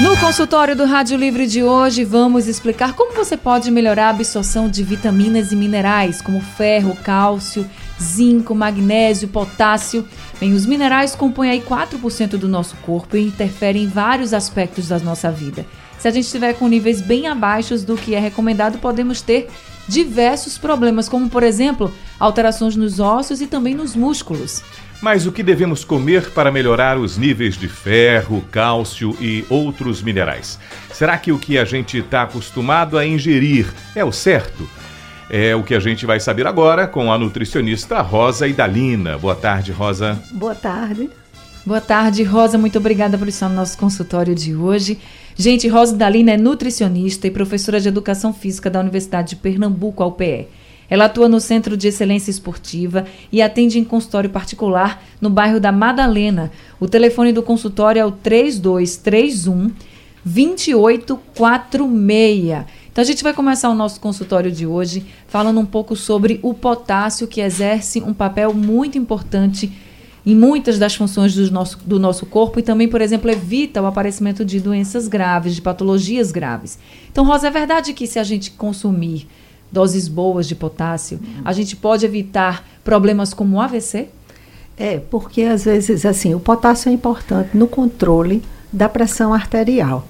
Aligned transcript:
no 0.00 0.16
consultório 0.18 0.74
do 0.74 0.84
Rádio 0.84 1.16
Livre 1.16 1.46
de 1.46 1.62
hoje, 1.62 2.04
vamos 2.04 2.48
explicar 2.48 2.94
como 2.94 3.14
você 3.14 3.36
pode 3.36 3.70
melhorar 3.70 4.06
a 4.06 4.10
absorção 4.10 4.68
de 4.68 4.82
vitaminas 4.82 5.52
e 5.52 5.56
minerais, 5.56 6.20
como 6.20 6.40
ferro, 6.40 6.96
cálcio, 6.96 7.64
zinco, 8.02 8.54
magnésio, 8.54 9.28
potássio. 9.28 10.06
Bem, 10.40 10.52
os 10.52 10.66
minerais 10.66 11.14
compõem 11.14 11.50
aí 11.50 11.60
4% 11.60 12.30
do 12.30 12.48
nosso 12.48 12.76
corpo 12.78 13.16
e 13.16 13.26
interferem 13.26 13.84
em 13.84 13.88
vários 13.88 14.34
aspectos 14.34 14.88
da 14.88 14.98
nossa 14.98 15.30
vida. 15.30 15.64
Se 15.98 16.08
a 16.08 16.10
gente 16.10 16.24
estiver 16.24 16.54
com 16.54 16.66
níveis 16.66 17.00
bem 17.00 17.28
abaixo 17.28 17.78
do 17.78 17.96
que 17.96 18.14
é 18.14 18.18
recomendado, 18.18 18.78
podemos 18.78 19.22
ter 19.22 19.48
diversos 19.86 20.58
problemas, 20.58 21.08
como 21.08 21.30
por 21.30 21.42
exemplo, 21.42 21.92
alterações 22.18 22.74
nos 22.74 22.98
ossos 22.98 23.40
e 23.40 23.46
também 23.46 23.74
nos 23.74 23.94
músculos. 23.94 24.62
Mas 25.04 25.26
o 25.26 25.32
que 25.32 25.42
devemos 25.42 25.84
comer 25.84 26.30
para 26.30 26.50
melhorar 26.50 26.96
os 26.96 27.18
níveis 27.18 27.58
de 27.58 27.68
ferro, 27.68 28.42
cálcio 28.50 29.14
e 29.20 29.44
outros 29.50 30.00
minerais? 30.00 30.58
Será 30.94 31.18
que 31.18 31.30
o 31.30 31.38
que 31.38 31.58
a 31.58 31.64
gente 31.66 31.98
está 31.98 32.22
acostumado 32.22 32.96
a 32.96 33.06
ingerir 33.06 33.70
é 33.94 34.02
o 34.02 34.10
certo? 34.10 34.66
É 35.28 35.54
o 35.54 35.62
que 35.62 35.74
a 35.74 35.78
gente 35.78 36.06
vai 36.06 36.18
saber 36.18 36.46
agora 36.46 36.86
com 36.86 37.12
a 37.12 37.18
nutricionista 37.18 38.00
Rosa 38.00 38.48
Idalina. 38.48 39.18
Boa 39.18 39.36
tarde, 39.36 39.72
Rosa. 39.72 40.18
Boa 40.30 40.54
tarde. 40.54 41.10
Boa 41.66 41.82
tarde, 41.82 42.22
Rosa. 42.22 42.56
Muito 42.56 42.78
obrigada 42.78 43.18
por 43.18 43.28
estar 43.28 43.50
no 43.50 43.56
nosso 43.56 43.76
consultório 43.76 44.34
de 44.34 44.56
hoje. 44.56 44.98
Gente, 45.36 45.68
Rosa 45.68 45.94
Idalina 45.94 46.32
é 46.32 46.38
nutricionista 46.38 47.26
e 47.26 47.30
professora 47.30 47.78
de 47.78 47.88
Educação 47.88 48.32
Física 48.32 48.70
da 48.70 48.80
Universidade 48.80 49.30
de 49.30 49.36
Pernambuco, 49.36 50.02
a 50.02 50.06
UPE. 50.06 50.48
Ela 50.94 51.06
atua 51.06 51.28
no 51.28 51.40
Centro 51.40 51.76
de 51.76 51.88
Excelência 51.88 52.30
Esportiva 52.30 53.04
e 53.32 53.42
atende 53.42 53.80
em 53.80 53.84
consultório 53.84 54.30
particular 54.30 55.02
no 55.20 55.28
bairro 55.28 55.58
da 55.58 55.72
Madalena. 55.72 56.52
O 56.78 56.86
telefone 56.86 57.32
do 57.32 57.42
consultório 57.42 57.98
é 57.98 58.06
o 58.06 58.12
3231 58.12 59.72
2846. 60.24 62.64
Então 62.92 63.02
a 63.02 63.04
gente 63.04 63.24
vai 63.24 63.34
começar 63.34 63.70
o 63.70 63.74
nosso 63.74 63.98
consultório 63.98 64.52
de 64.52 64.68
hoje 64.68 65.04
falando 65.26 65.58
um 65.58 65.66
pouco 65.66 65.96
sobre 65.96 66.38
o 66.44 66.54
potássio 66.54 67.26
que 67.26 67.40
exerce 67.40 68.00
um 68.00 68.14
papel 68.14 68.54
muito 68.54 68.96
importante 68.96 69.72
em 70.24 70.36
muitas 70.36 70.78
das 70.78 70.94
funções 70.94 71.34
do 71.34 71.50
nosso, 71.50 71.76
do 71.84 71.98
nosso 71.98 72.24
corpo 72.24 72.60
e 72.60 72.62
também, 72.62 72.86
por 72.86 73.00
exemplo, 73.00 73.28
evita 73.28 73.82
o 73.82 73.86
aparecimento 73.86 74.44
de 74.44 74.60
doenças 74.60 75.08
graves, 75.08 75.56
de 75.56 75.60
patologias 75.60 76.30
graves. 76.30 76.78
Então, 77.10 77.24
Rosa, 77.24 77.48
é 77.48 77.50
verdade 77.50 77.92
que 77.92 78.06
se 78.06 78.20
a 78.20 78.22
gente 78.22 78.52
consumir 78.52 79.26
doses 79.74 80.08
boas 80.08 80.46
de 80.46 80.54
potássio, 80.54 81.18
a 81.44 81.52
gente 81.52 81.76
pode 81.76 82.06
evitar 82.06 82.64
problemas 82.84 83.34
como 83.34 83.56
o 83.56 83.60
AVC? 83.60 84.08
É, 84.76 84.98
porque 84.98 85.42
às 85.42 85.64
vezes, 85.64 86.06
assim, 86.06 86.34
o 86.34 86.40
potássio 86.40 86.88
é 86.88 86.92
importante 86.92 87.50
no 87.54 87.66
controle 87.66 88.42
da 88.72 88.88
pressão 88.88 89.34
arterial. 89.34 90.06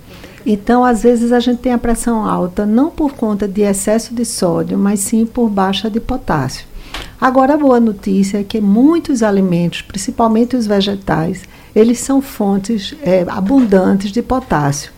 Então, 0.47 0.85
às 0.85 1.03
vezes, 1.03 1.33
a 1.33 1.41
gente 1.41 1.61
tem 1.61 1.73
a 1.73 1.79
pressão 1.79 2.25
alta 2.25 2.67
não 2.67 2.91
por 2.91 3.15
conta 3.15 3.49
de 3.49 3.63
excesso 3.63 4.15
de 4.15 4.25
sódio, 4.25 4.79
mas 4.79 5.01
sim 5.01 5.25
por 5.25 5.49
baixa 5.49 5.91
de 5.91 6.01
potássio. 6.01 6.67
Agora, 7.21 7.55
a 7.55 7.57
boa 7.57 7.81
notícia 7.81 8.39
é 8.39 8.45
que 8.45 8.61
muitos 8.61 9.23
alimentos, 9.23 9.81
principalmente 9.81 10.57
os 10.57 10.67
vegetais, 10.67 11.43
eles 11.75 11.99
são 11.99 12.21
fontes 12.21 12.95
é, 13.03 13.25
abundantes 13.27 14.13
de 14.13 14.23
potássio. 14.23 14.93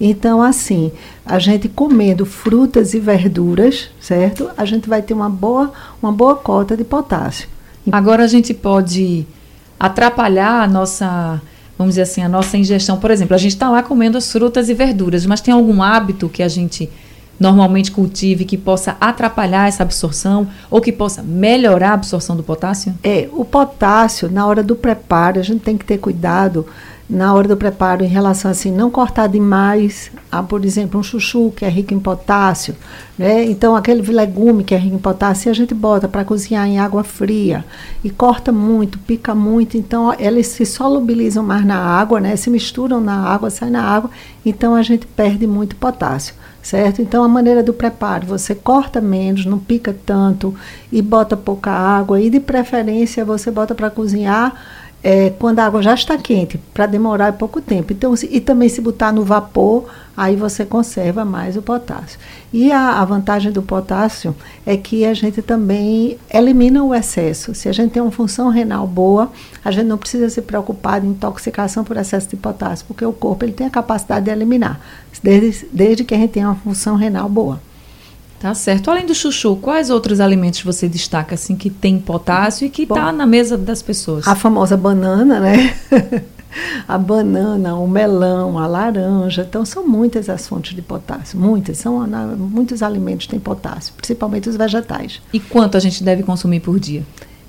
Então, 0.00 0.40
assim, 0.40 0.90
a 1.26 1.38
gente 1.38 1.68
comendo 1.68 2.24
frutas 2.24 2.94
e 2.94 2.98
verduras, 2.98 3.90
certo? 4.00 4.50
A 4.56 4.64
gente 4.64 4.88
vai 4.88 5.02
ter 5.02 5.12
uma 5.12 5.28
boa, 5.28 5.72
uma 6.02 6.10
boa 6.10 6.34
cota 6.34 6.74
de 6.74 6.84
potássio. 6.84 7.46
Agora 7.92 8.24
a 8.24 8.26
gente 8.26 8.54
pode 8.54 9.26
atrapalhar 9.78 10.62
a 10.62 10.66
nossa, 10.66 11.40
vamos 11.76 11.92
dizer 11.92 12.02
assim, 12.02 12.22
a 12.22 12.28
nossa 12.28 12.56
ingestão. 12.56 12.98
Por 12.98 13.10
exemplo, 13.10 13.34
a 13.34 13.38
gente 13.38 13.52
está 13.52 13.68
lá 13.68 13.82
comendo 13.82 14.16
as 14.16 14.32
frutas 14.32 14.70
e 14.70 14.74
verduras, 14.74 15.26
mas 15.26 15.42
tem 15.42 15.52
algum 15.52 15.82
hábito 15.82 16.30
que 16.30 16.42
a 16.42 16.48
gente 16.48 16.88
normalmente 17.38 17.90
cultive 17.90 18.44
que 18.44 18.58
possa 18.58 18.98
atrapalhar 19.00 19.66
essa 19.66 19.82
absorção 19.82 20.46
ou 20.70 20.78
que 20.80 20.92
possa 20.92 21.22
melhorar 21.22 21.90
a 21.90 21.94
absorção 21.94 22.36
do 22.36 22.42
potássio? 22.42 22.94
É, 23.02 23.28
o 23.32 23.46
potássio, 23.46 24.30
na 24.30 24.46
hora 24.46 24.62
do 24.62 24.76
preparo, 24.76 25.40
a 25.40 25.42
gente 25.42 25.60
tem 25.60 25.76
que 25.78 25.84
ter 25.86 25.96
cuidado 25.96 26.66
na 27.10 27.34
hora 27.34 27.48
do 27.48 27.56
preparo 27.56 28.04
em 28.04 28.08
relação 28.08 28.48
assim, 28.48 28.70
não 28.70 28.88
cortar 28.88 29.26
demais, 29.26 30.12
a, 30.30 30.44
por 30.44 30.64
exemplo, 30.64 31.00
um 31.00 31.02
chuchu 31.02 31.50
que 31.50 31.64
é 31.64 31.68
rico 31.68 31.92
em 31.92 31.98
potássio, 31.98 32.76
né? 33.18 33.44
Então 33.44 33.74
aquele 33.74 34.00
legume 34.12 34.62
que 34.62 34.76
é 34.76 34.78
rico 34.78 34.94
em 34.94 35.00
potássio 35.00 35.50
a 35.50 35.54
gente 35.54 35.74
bota 35.74 36.06
para 36.06 36.24
cozinhar 36.24 36.68
em 36.68 36.78
água 36.78 37.02
fria 37.02 37.64
e 38.04 38.10
corta 38.10 38.52
muito, 38.52 38.96
pica 39.00 39.34
muito, 39.34 39.76
então 39.76 40.14
eles 40.20 40.46
se 40.46 40.64
solubilizam 40.64 41.42
mais 41.42 41.66
na 41.66 41.78
água, 41.78 42.20
né? 42.20 42.36
Se 42.36 42.48
misturam 42.48 43.00
na 43.00 43.24
água, 43.24 43.50
saem 43.50 43.72
na 43.72 43.82
água, 43.82 44.08
então 44.46 44.76
a 44.76 44.82
gente 44.82 45.04
perde 45.04 45.48
muito 45.48 45.74
potássio, 45.74 46.34
certo? 46.62 47.02
Então 47.02 47.24
a 47.24 47.28
maneira 47.28 47.60
do 47.60 47.74
preparo, 47.74 48.24
você 48.24 48.54
corta 48.54 49.00
menos, 49.00 49.44
não 49.44 49.58
pica 49.58 49.96
tanto 50.06 50.54
e 50.92 51.02
bota 51.02 51.36
pouca 51.36 51.72
água 51.72 52.20
e 52.20 52.30
de 52.30 52.38
preferência 52.38 53.24
você 53.24 53.50
bota 53.50 53.74
para 53.74 53.90
cozinhar 53.90 54.54
é, 55.02 55.30
quando 55.30 55.60
a 55.60 55.66
água 55.66 55.82
já 55.82 55.94
está 55.94 56.16
quente, 56.18 56.58
para 56.74 56.86
demorar 56.86 57.32
pouco 57.34 57.60
tempo. 57.60 57.92
Então, 57.92 58.14
se, 58.14 58.28
e 58.30 58.40
também 58.40 58.68
se 58.68 58.80
botar 58.80 59.12
no 59.12 59.24
vapor, 59.24 59.86
aí 60.16 60.36
você 60.36 60.64
conserva 60.64 61.24
mais 61.24 61.56
o 61.56 61.62
potássio. 61.62 62.18
E 62.52 62.70
a, 62.70 63.00
a, 63.00 63.04
vantagem 63.04 63.50
do 63.50 63.62
potássio 63.62 64.36
é 64.66 64.76
que 64.76 65.06
a 65.06 65.14
gente 65.14 65.40
também 65.40 66.18
elimina 66.32 66.84
o 66.84 66.94
excesso. 66.94 67.54
Se 67.54 67.68
a 67.68 67.72
gente 67.72 67.92
tem 67.92 68.02
uma 68.02 68.10
função 68.10 68.50
renal 68.50 68.86
boa, 68.86 69.32
a 69.64 69.70
gente 69.70 69.86
não 69.86 69.96
precisa 69.96 70.28
se 70.28 70.42
preocupar 70.42 71.02
em 71.02 71.08
intoxicação 71.08 71.82
por 71.82 71.96
excesso 71.96 72.28
de 72.28 72.36
potássio, 72.36 72.84
porque 72.86 73.04
o 73.04 73.12
corpo 73.12 73.44
ele 73.44 73.52
tem 73.52 73.66
a 73.66 73.70
capacidade 73.70 74.26
de 74.26 74.30
eliminar, 74.30 74.80
desde, 75.22 75.66
desde 75.72 76.04
que 76.04 76.14
a 76.14 76.18
gente 76.18 76.32
tenha 76.32 76.48
uma 76.48 76.56
função 76.56 76.96
renal 76.96 77.28
boa. 77.28 77.60
Tá 78.40 78.54
certo. 78.54 78.90
Além 78.90 79.04
do 79.04 79.14
chuchu, 79.14 79.54
quais 79.56 79.90
outros 79.90 80.18
alimentos 80.18 80.62
você 80.62 80.88
destaca 80.88 81.34
assim 81.34 81.54
que 81.54 81.68
tem 81.68 81.98
potássio 81.98 82.66
e 82.66 82.70
que 82.70 82.84
está 82.84 83.12
na 83.12 83.26
mesa 83.26 83.56
das 83.56 83.82
pessoas? 83.82 84.26
A 84.26 84.34
famosa 84.34 84.78
banana, 84.78 85.38
né? 85.38 85.76
a 86.88 86.96
banana, 86.96 87.74
o 87.74 87.86
melão, 87.86 88.58
a 88.58 88.66
laranja. 88.66 89.46
Então, 89.46 89.62
são 89.66 89.86
muitas 89.86 90.30
as 90.30 90.48
fontes 90.48 90.74
de 90.74 90.80
potássio. 90.80 91.38
Muitas. 91.38 91.76
São, 91.76 92.00
muitos 92.38 92.82
alimentos 92.82 93.26
têm 93.26 93.38
potássio, 93.38 93.92
principalmente 93.94 94.48
os 94.48 94.56
vegetais. 94.56 95.20
E 95.34 95.38
quanto 95.38 95.76
a 95.76 95.80
gente 95.80 96.02
deve 96.02 96.22
consumir 96.22 96.60
por 96.60 96.80
dia? 96.80 97.04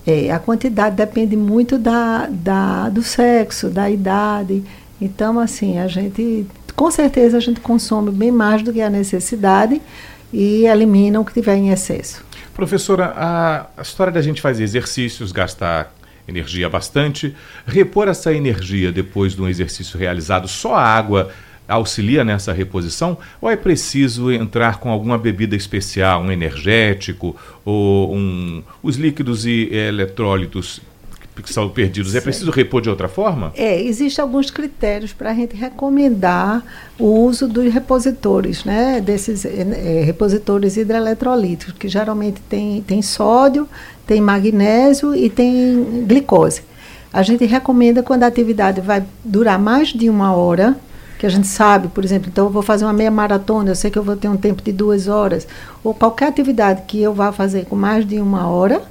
É, 0.06 0.30
a 0.30 0.40
quantidade 0.40 0.98
depende 0.98 1.38
muito 1.38 1.78
da, 1.78 2.28
da, 2.30 2.90
do 2.90 3.02
sexo, 3.02 3.70
da 3.70 3.90
idade. 3.90 4.62
Então, 5.00 5.40
assim, 5.40 5.80
a 5.80 5.88
gente, 5.88 6.46
com 6.76 6.92
certeza, 6.92 7.38
a 7.38 7.40
gente 7.40 7.62
consome 7.62 8.12
bem 8.12 8.30
mais 8.30 8.62
do 8.62 8.74
que 8.74 8.82
a 8.82 8.90
necessidade 8.90 9.82
e 10.34 10.66
eliminam 10.66 11.22
o 11.22 11.26
que 11.26 11.34
tiver 11.34 11.56
em 11.56 11.72
excesso. 11.72 12.24
Professora, 12.54 13.14
a, 13.16 13.68
a 13.78 13.82
história 13.82 14.12
da 14.12 14.22
gente 14.22 14.42
fazer 14.42 14.64
exercícios, 14.64 15.32
gastar 15.32 15.94
energia 16.28 16.70
bastante, 16.70 17.36
repor 17.66 18.08
essa 18.08 18.34
energia 18.34 18.92
depois 18.92 19.36
de 19.36 19.42
um 19.42 19.48
exercício 19.48 19.98
realizado, 19.98 20.48
só 20.48 20.76
a 20.76 20.84
água 20.84 21.32
auxilia 21.68 22.24
nessa 22.24 22.52
reposição 22.52 23.18
ou 23.40 23.50
é 23.50 23.56
preciso 23.56 24.32
entrar 24.32 24.78
com 24.78 24.90
alguma 24.90 25.18
bebida 25.18 25.56
especial, 25.56 26.22
um 26.22 26.32
energético 26.32 27.36
ou 27.64 28.14
um, 28.14 28.62
os 28.84 28.98
líquidos 28.98 29.46
e 29.46 29.70
eletrólitos 29.72 30.82
que 31.42 31.54
são 31.54 31.70
perdidos. 31.70 32.14
É 32.16 32.22
preciso 32.22 32.52
repor 32.52 32.82
de 32.82 32.90
outra 32.90 33.08
forma? 33.08 33.54
É, 33.56 33.82
existem 33.82 34.22
alguns 34.22 34.52
critérios 34.52 35.14
para 35.14 35.32
a 35.32 35.34
gente 35.34 35.56
recomendar 35.56 36.64
o 37.00 37.06
uso 37.06 37.48
dos 37.48 37.72
repositores, 37.74 38.66
né? 38.66 39.00
Desses 39.00 39.46
é, 39.46 40.04
repositores 40.04 40.78
hidroeletrolíticos, 40.78 41.74
que 41.78 41.88
geralmente 41.88 42.42
tem, 42.50 42.82
tem 42.82 43.02
sódio, 43.02 43.68
tem 44.06 44.20
magnésio 44.20 45.16
e 45.16 45.30
tem 45.30 46.06
glicose. 46.06 46.64
A 47.14 47.24
gente 47.24 47.46
recomenda 47.46 48.02
quando 48.02 48.24
a 48.24 48.28
atividade 48.28 48.82
vai 48.82 49.04
durar 49.24 49.60
mais 49.60 49.90
de 49.90 50.10
uma 50.10 50.34
hora, 50.34 50.78
que 51.20 51.26
a 51.26 51.30
gente 51.30 51.48
sabe, 51.48 51.88
por 51.90 52.04
exemplo, 52.04 52.30
então 52.32 52.46
eu 52.46 52.52
vou 52.52 52.64
fazer 52.64 52.84
uma 52.84 52.94
meia 52.94 53.12
maratona, 53.12 53.70
eu 53.70 53.76
sei 53.76 53.92
que 53.92 54.00
eu 54.00 54.04
vou 54.04 54.16
ter 54.16 54.28
um 54.28 54.38
tempo 54.38 54.62
de 54.64 54.72
duas 54.72 55.08
horas, 55.08 55.48
ou 55.84 55.94
qualquer 55.94 56.30
atividade 56.30 56.82
que 56.88 57.00
eu 57.02 57.14
vá 57.14 57.32
fazer 57.32 57.66
com 57.66 57.76
mais 57.76 58.08
de 58.08 58.20
uma 58.20 58.48
hora, 58.48 58.82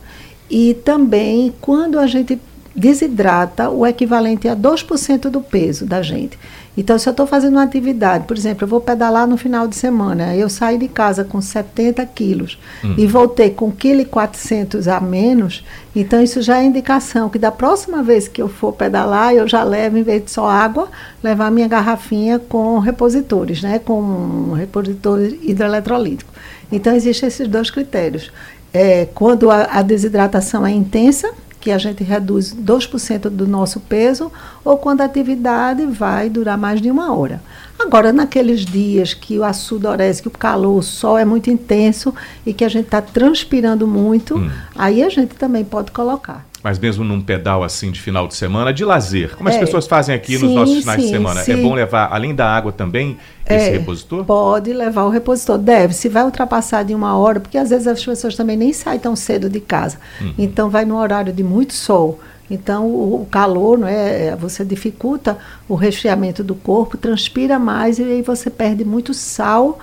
e 0.50 0.74
também, 0.74 1.54
quando 1.60 1.98
a 1.98 2.06
gente 2.06 2.38
desidrata 2.74 3.68
o 3.68 3.86
equivalente 3.86 4.48
a 4.48 4.56
2% 4.56 5.28
do 5.28 5.40
peso 5.40 5.84
da 5.84 6.02
gente. 6.02 6.38
Então, 6.76 6.96
se 6.98 7.08
eu 7.08 7.10
estou 7.10 7.26
fazendo 7.26 7.54
uma 7.54 7.64
atividade, 7.64 8.24
por 8.26 8.36
exemplo, 8.36 8.64
eu 8.64 8.68
vou 8.68 8.80
pedalar 8.80 9.26
no 9.26 9.36
final 9.36 9.66
de 9.66 9.74
semana, 9.74 10.34
eu 10.36 10.48
saí 10.48 10.78
de 10.78 10.86
casa 10.86 11.24
com 11.24 11.40
70 11.40 12.04
quilos 12.06 12.58
Hum. 12.82 12.94
e 12.96 13.06
voltei 13.06 13.50
com 13.50 13.72
1,4 13.72 14.78
kg 14.78 14.88
a 14.88 15.00
menos, 15.00 15.64
então 15.94 16.22
isso 16.22 16.40
já 16.40 16.58
é 16.58 16.64
indicação 16.64 17.28
que 17.28 17.38
da 17.38 17.50
próxima 17.50 18.02
vez 18.02 18.28
que 18.28 18.40
eu 18.40 18.48
for 18.48 18.72
pedalar, 18.72 19.34
eu 19.34 19.48
já 19.48 19.64
levo, 19.64 19.98
em 19.98 20.02
vez 20.04 20.24
de 20.24 20.30
só 20.30 20.48
água, 20.48 20.88
levar 21.22 21.50
minha 21.50 21.66
garrafinha 21.66 22.38
com 22.38 22.78
repositores, 22.78 23.62
né? 23.62 23.80
com 23.80 24.00
um 24.00 24.52
repositor 24.52 25.20
hidroeletrolítico. 25.42 26.32
Então, 26.72 26.94
existem 26.94 27.26
esses 27.26 27.48
dois 27.48 27.68
critérios. 27.68 28.30
É, 28.72 29.06
quando 29.14 29.50
a, 29.50 29.64
a 29.64 29.82
desidratação 29.82 30.66
é 30.66 30.70
intensa, 30.70 31.32
que 31.60 31.70
a 31.70 31.78
gente 31.78 32.02
reduz 32.02 32.54
2% 32.54 33.28
do 33.28 33.46
nosso 33.46 33.80
peso, 33.80 34.32
ou 34.64 34.78
quando 34.78 35.02
a 35.02 35.04
atividade 35.04 35.84
vai 35.84 36.30
durar 36.30 36.56
mais 36.56 36.80
de 36.80 36.90
uma 36.90 37.14
hora. 37.14 37.42
Agora, 37.78 38.12
naqueles 38.12 38.64
dias 38.64 39.12
que 39.12 39.38
o 39.38 39.52
sudorese, 39.52 40.22
que 40.22 40.28
o 40.28 40.30
calor, 40.30 40.78
o 40.78 40.82
sol 40.82 41.18
é 41.18 41.24
muito 41.24 41.50
intenso 41.50 42.14
e 42.46 42.54
que 42.54 42.64
a 42.64 42.68
gente 42.68 42.86
está 42.86 43.02
transpirando 43.02 43.86
muito, 43.86 44.36
Hum. 44.36 44.50
aí 44.74 45.02
a 45.02 45.08
gente 45.10 45.34
também 45.34 45.64
pode 45.64 45.90
colocar. 45.90 46.49
Mas 46.62 46.78
mesmo 46.78 47.02
num 47.02 47.20
pedal 47.22 47.64
assim 47.64 47.90
de 47.90 47.98
final 48.00 48.28
de 48.28 48.34
semana, 48.34 48.72
de 48.72 48.84
lazer, 48.84 49.34
como 49.34 49.48
as 49.48 49.54
É. 49.54 49.58
pessoas 49.60 49.86
fazem 49.86 50.14
aqui 50.14 50.32
nos 50.38 50.50
Sim, 50.50 50.54
nossos 50.54 50.78
finais 50.80 51.00
de 51.00 51.06
sim, 51.06 51.12
semana, 51.14 51.40
é 51.40 51.44
sim. 51.44 51.62
bom 51.62 51.72
levar, 51.74 52.08
além 52.12 52.34
da 52.34 52.46
água 52.54 52.70
também, 52.70 53.16
esse 53.46 53.68
É, 53.68 53.70
repositor? 53.78 54.24
Pode 54.24 54.72
levar 54.72 55.04
o 55.04 55.08
repositor. 55.08 55.56
Deve. 55.56 55.94
Se 55.94 56.08
vai 56.08 56.22
ultrapassar 56.22 56.82
de 56.84 56.94
uma 56.94 57.16
hora, 57.16 57.40
porque 57.40 57.56
às 57.56 57.70
vezes 57.70 57.86
as 57.86 58.04
pessoas 58.04 58.36
também 58.36 58.56
nem 58.58 58.72
saem 58.74 59.00
tão 59.00 59.16
cedo 59.16 59.48
de 59.48 59.58
casa. 59.60 59.96
Uhum. 60.20 60.34
Então 60.38 60.68
vai 60.68 60.84
no 60.84 60.96
horário 60.98 61.32
de 61.32 61.42
muito 61.42 61.72
sol. 61.72 62.20
Então 62.50 62.84
o, 62.86 63.22
o 63.22 63.26
calor, 63.30 63.78
não 63.78 63.88
é, 63.88 64.36
você 64.36 64.64
dificulta 64.64 65.38
o 65.68 65.74
resfriamento 65.76 66.42
do 66.44 66.54
corpo, 66.54 66.98
transpira 66.98 67.58
mais 67.58 67.98
e 67.98 68.02
aí 68.02 68.22
você 68.22 68.50
perde 68.50 68.84
muito 68.84 69.14
sal 69.14 69.78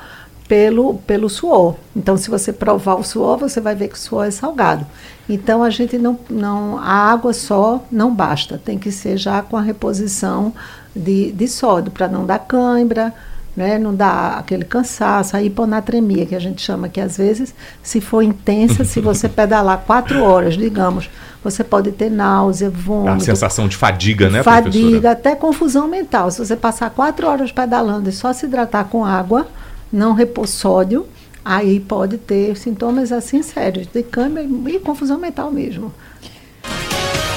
pelo, 0.47 0.95
pelo 1.05 1.29
suor. 1.29 1.75
Então, 1.95 2.17
se 2.17 2.29
você 2.29 2.53
provar 2.53 2.95
o 2.95 3.03
suor, 3.03 3.37
você 3.37 3.59
vai 3.59 3.75
ver 3.75 3.89
que 3.89 3.95
o 3.95 3.99
suor 3.99 4.25
é 4.25 4.31
salgado. 4.31 4.85
Então, 5.27 5.61
a 5.61 5.69
gente 5.69 5.97
não, 5.97 6.17
não 6.29 6.77
a 6.77 7.11
água 7.11 7.33
só 7.33 7.83
não 7.91 8.13
basta, 8.13 8.59
tem 8.63 8.77
que 8.77 8.91
ser 8.91 9.17
já 9.17 9.41
com 9.41 9.57
a 9.57 9.61
reposição 9.61 10.53
de, 10.95 11.31
de 11.31 11.47
sódio, 11.47 11.91
para 11.91 12.07
não 12.07 12.25
dar 12.25 12.39
cãibra, 12.39 13.13
né, 13.55 13.77
não 13.79 13.93
dar 13.93 14.37
aquele 14.37 14.63
cansaço, 14.63 15.35
a 15.35 15.41
hiponatremia, 15.41 16.27
que 16.27 16.35
a 16.35 16.39
gente 16.39 16.61
chama, 16.61 16.87
que 16.87 17.01
às 17.01 17.17
vezes, 17.17 17.53
se 17.81 17.99
for 17.99 18.21
intensa, 18.21 18.85
se 18.85 19.01
você 19.01 19.27
pedalar 19.27 19.83
quatro 19.85 20.23
horas, 20.23 20.55
digamos, 20.55 21.09
você 21.43 21.63
pode 21.63 21.91
ter 21.91 22.09
náusea, 22.09 22.67
A 22.67 22.71
vômito, 22.71 23.23
sensação 23.23 23.67
de 23.67 23.75
fadiga, 23.75 24.29
né, 24.29 24.43
fadiga, 24.43 24.71
professora? 24.71 25.11
até 25.11 25.35
confusão 25.35 25.87
mental. 25.87 26.29
Se 26.29 26.37
você 26.37 26.55
passar 26.55 26.91
quatro 26.91 27.27
horas 27.27 27.51
pedalando 27.51 28.07
e 28.09 28.11
só 28.11 28.31
se 28.31 28.45
hidratar 28.45 28.85
com 28.85 29.03
água, 29.03 29.47
não 29.91 30.13
repor 30.13 30.47
sódio, 30.47 31.05
aí 31.43 31.79
pode 31.79 32.17
ter 32.17 32.57
sintomas 32.57 33.11
assim 33.11 33.41
sérios, 33.41 33.87
de 33.87 34.03
câimbra 34.03 34.43
e 34.43 34.79
confusão 34.79 35.17
mental 35.17 35.51
mesmo. 35.51 35.93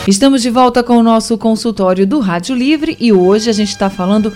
Estamos 0.09 0.43
de 0.43 0.51
volta 0.51 0.83
com 0.83 0.97
o 0.97 1.03
nosso 1.03 1.37
consultório 1.39 2.07
do 2.07 2.21
Rádio 2.21 2.55
Livre 2.55 2.97
e 2.99 3.13
hoje 3.13 3.51
a 3.51 3.53
gente 3.53 3.69
está 3.69 3.89
falando 3.89 4.33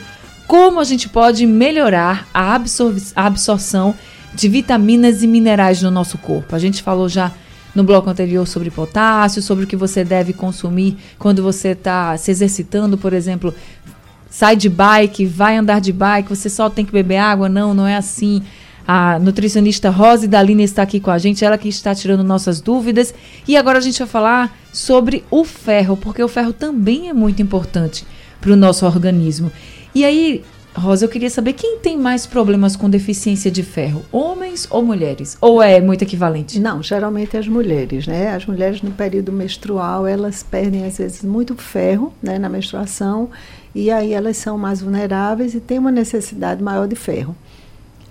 como 0.47 0.79
a 0.79 0.85
gente 0.85 1.09
pode 1.09 1.47
melhorar 1.47 2.29
a, 2.33 2.55
absor 2.55 2.95
a 3.17 3.27
absorção 3.27 3.95
de 4.35 4.49
vitaminas 4.49 5.23
e 5.23 5.27
minerais 5.27 5.81
no 5.83 5.91
nosso 5.91 6.19
corpo. 6.19 6.55
A 6.55 6.59
gente 6.59 6.83
falou 6.83 7.09
já 7.09 7.33
no 7.75 7.83
bloco 7.83 8.09
anterior 8.09 8.47
sobre 8.47 8.71
potássio, 8.71 9.43
sobre 9.43 9.65
o 9.65 9.67
que 9.67 9.75
você 9.75 10.05
deve 10.05 10.33
consumir 10.33 10.97
quando 11.19 11.43
você 11.43 11.69
está 11.69 12.17
se 12.17 12.31
exercitando, 12.31 12.97
por 12.97 13.13
exemplo, 13.13 13.53
sai 14.35 14.57
de 14.57 14.69
bike, 14.69 15.25
vai 15.27 15.57
andar 15.57 15.81
de 15.81 15.93
bike, 15.93 16.29
você 16.29 16.51
só 16.51 16.69
tem 16.69 16.85
que 16.85 16.91
beber 16.91 17.19
água? 17.19 17.49
Não, 17.49 17.73
não 17.73 17.87
é 17.87 17.95
assim. 17.95 18.43
A 18.85 19.17
nutricionista 19.17 19.91
Rose 19.91 20.27
Dalina 20.27 20.63
está 20.63 20.83
aqui 20.83 20.99
com 20.99 21.13
a 21.13 21.19
gente, 21.19 21.45
ela 21.45 21.57
que 21.57 21.69
está 21.69 21.95
tirando 21.95 22.25
nossas 22.25 22.61
dúvidas. 22.61 23.15
E 23.47 23.57
agora 23.57 23.79
a 23.79 23.81
gente 23.81 24.01
vai 24.01 24.09
falar 24.09 24.59
sobre 24.73 25.23
o 25.31 25.45
ferro, 25.45 25.97
porque 25.97 26.21
o 26.21 26.27
ferro 26.27 26.53
também 26.53 27.09
é 27.09 27.13
muito 27.13 27.41
importante 27.41 28.05
para 28.41 28.51
o 28.51 28.57
nosso 28.57 28.85
organismo. 28.85 29.53
E 29.95 30.05
aí, 30.05 30.43
Rosa, 30.75 31.05
eu 31.05 31.09
queria 31.09 31.31
saber 31.31 31.53
quem 31.53 31.79
tem 31.79 31.97
mais 31.97 32.27
problemas 32.27 32.75
com 32.75 32.91
deficiência 32.91 33.53
de 33.53 33.63
ferro, 33.63 34.05
homens 34.11 34.67
ou 34.69 34.83
mulheres? 34.83 35.39
Ou 35.41 35.63
é 35.63 35.81
muito 35.81 36.03
equivalente? 36.03 36.59
Não, 36.59 36.83
geralmente 36.83 37.37
as 37.37 37.47
mulheres, 37.47 38.09
né? 38.09 38.35
As 38.35 38.45
mulheres 38.45 38.83
no 38.83 38.91
período 38.91 39.31
menstrual, 39.31 40.09
elas 40.09 40.43
perdem 40.43 40.85
às 40.85 40.99
vezes 40.99 41.23
muito 41.23 41.55
ferro, 41.55 42.13
né, 42.21 42.37
na 42.37 42.49
menstruação, 42.49 43.31
e 43.75 43.91
aí 43.91 44.13
elas 44.13 44.37
são 44.37 44.57
mais 44.57 44.81
vulneráveis 44.81 45.55
e 45.55 45.61
têm 45.61 45.79
uma 45.79 45.91
necessidade 45.91 46.63
maior 46.63 46.87
de 46.87 46.95
ferro. 46.97 47.35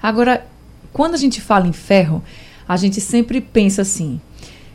Agora, 0.02 0.46
quando 0.92 1.14
a 1.14 1.18
gente 1.18 1.40
fala 1.42 1.68
em 1.68 1.74
ferro, 1.74 2.22
a 2.68 2.76
gente 2.78 3.00
sempre 3.02 3.40
pensa 3.42 3.82
assim. 3.82 4.20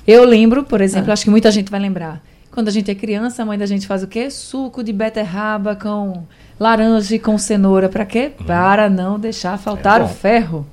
Eu 0.07 0.25
lembro, 0.25 0.65
por 0.65 0.81
exemplo, 0.81 1.11
Ah. 1.11 1.13
acho 1.13 1.25
que 1.25 1.31
muita 1.31 1.51
gente 1.51 1.71
vai 1.71 1.81
lembrar. 1.81 2.23
Quando 2.51 2.69
a 2.69 2.71
gente 2.73 2.91
é 2.91 2.95
criança, 2.95 3.43
a 3.43 3.47
mãe 3.47 3.59
da 3.59 3.67
gente 3.67 3.87
faz 3.87 4.03
o 4.03 4.07
quê? 4.09 4.31
Suco 4.31 4.83
de 4.83 4.93
beterraba 4.93 5.77
com 5.77 6.25
laranja 6.59 7.15
e 7.15 7.19
com 7.19 7.37
cenoura. 7.39 7.89
Para 7.89 8.05
quê? 8.07 8.33
Para 8.47 8.89
não 8.89 9.19
deixar 9.19 9.59
faltar 9.59 10.01
É 10.01 10.05
o 10.05 10.09
ferro. 10.09 10.67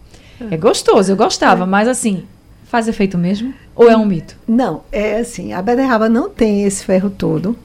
É 0.50 0.58
gostoso, 0.58 1.12
eu 1.12 1.16
gostava, 1.16 1.66
mas 1.66 1.88
assim, 1.88 2.24
faz 2.64 2.88
efeito 2.88 3.18
mesmo? 3.18 3.54
Ou 3.76 3.90
é 3.90 3.96
um 3.96 4.06
mito? 4.06 4.36
Não, 4.48 4.82
é 4.92 5.20
assim, 5.20 5.54
a 5.54 5.62
beterraba 5.62 6.10
não 6.10 6.30
tem 6.30 6.64
esse 6.64 6.84
ferro 6.84 7.10
todo. 7.10 7.56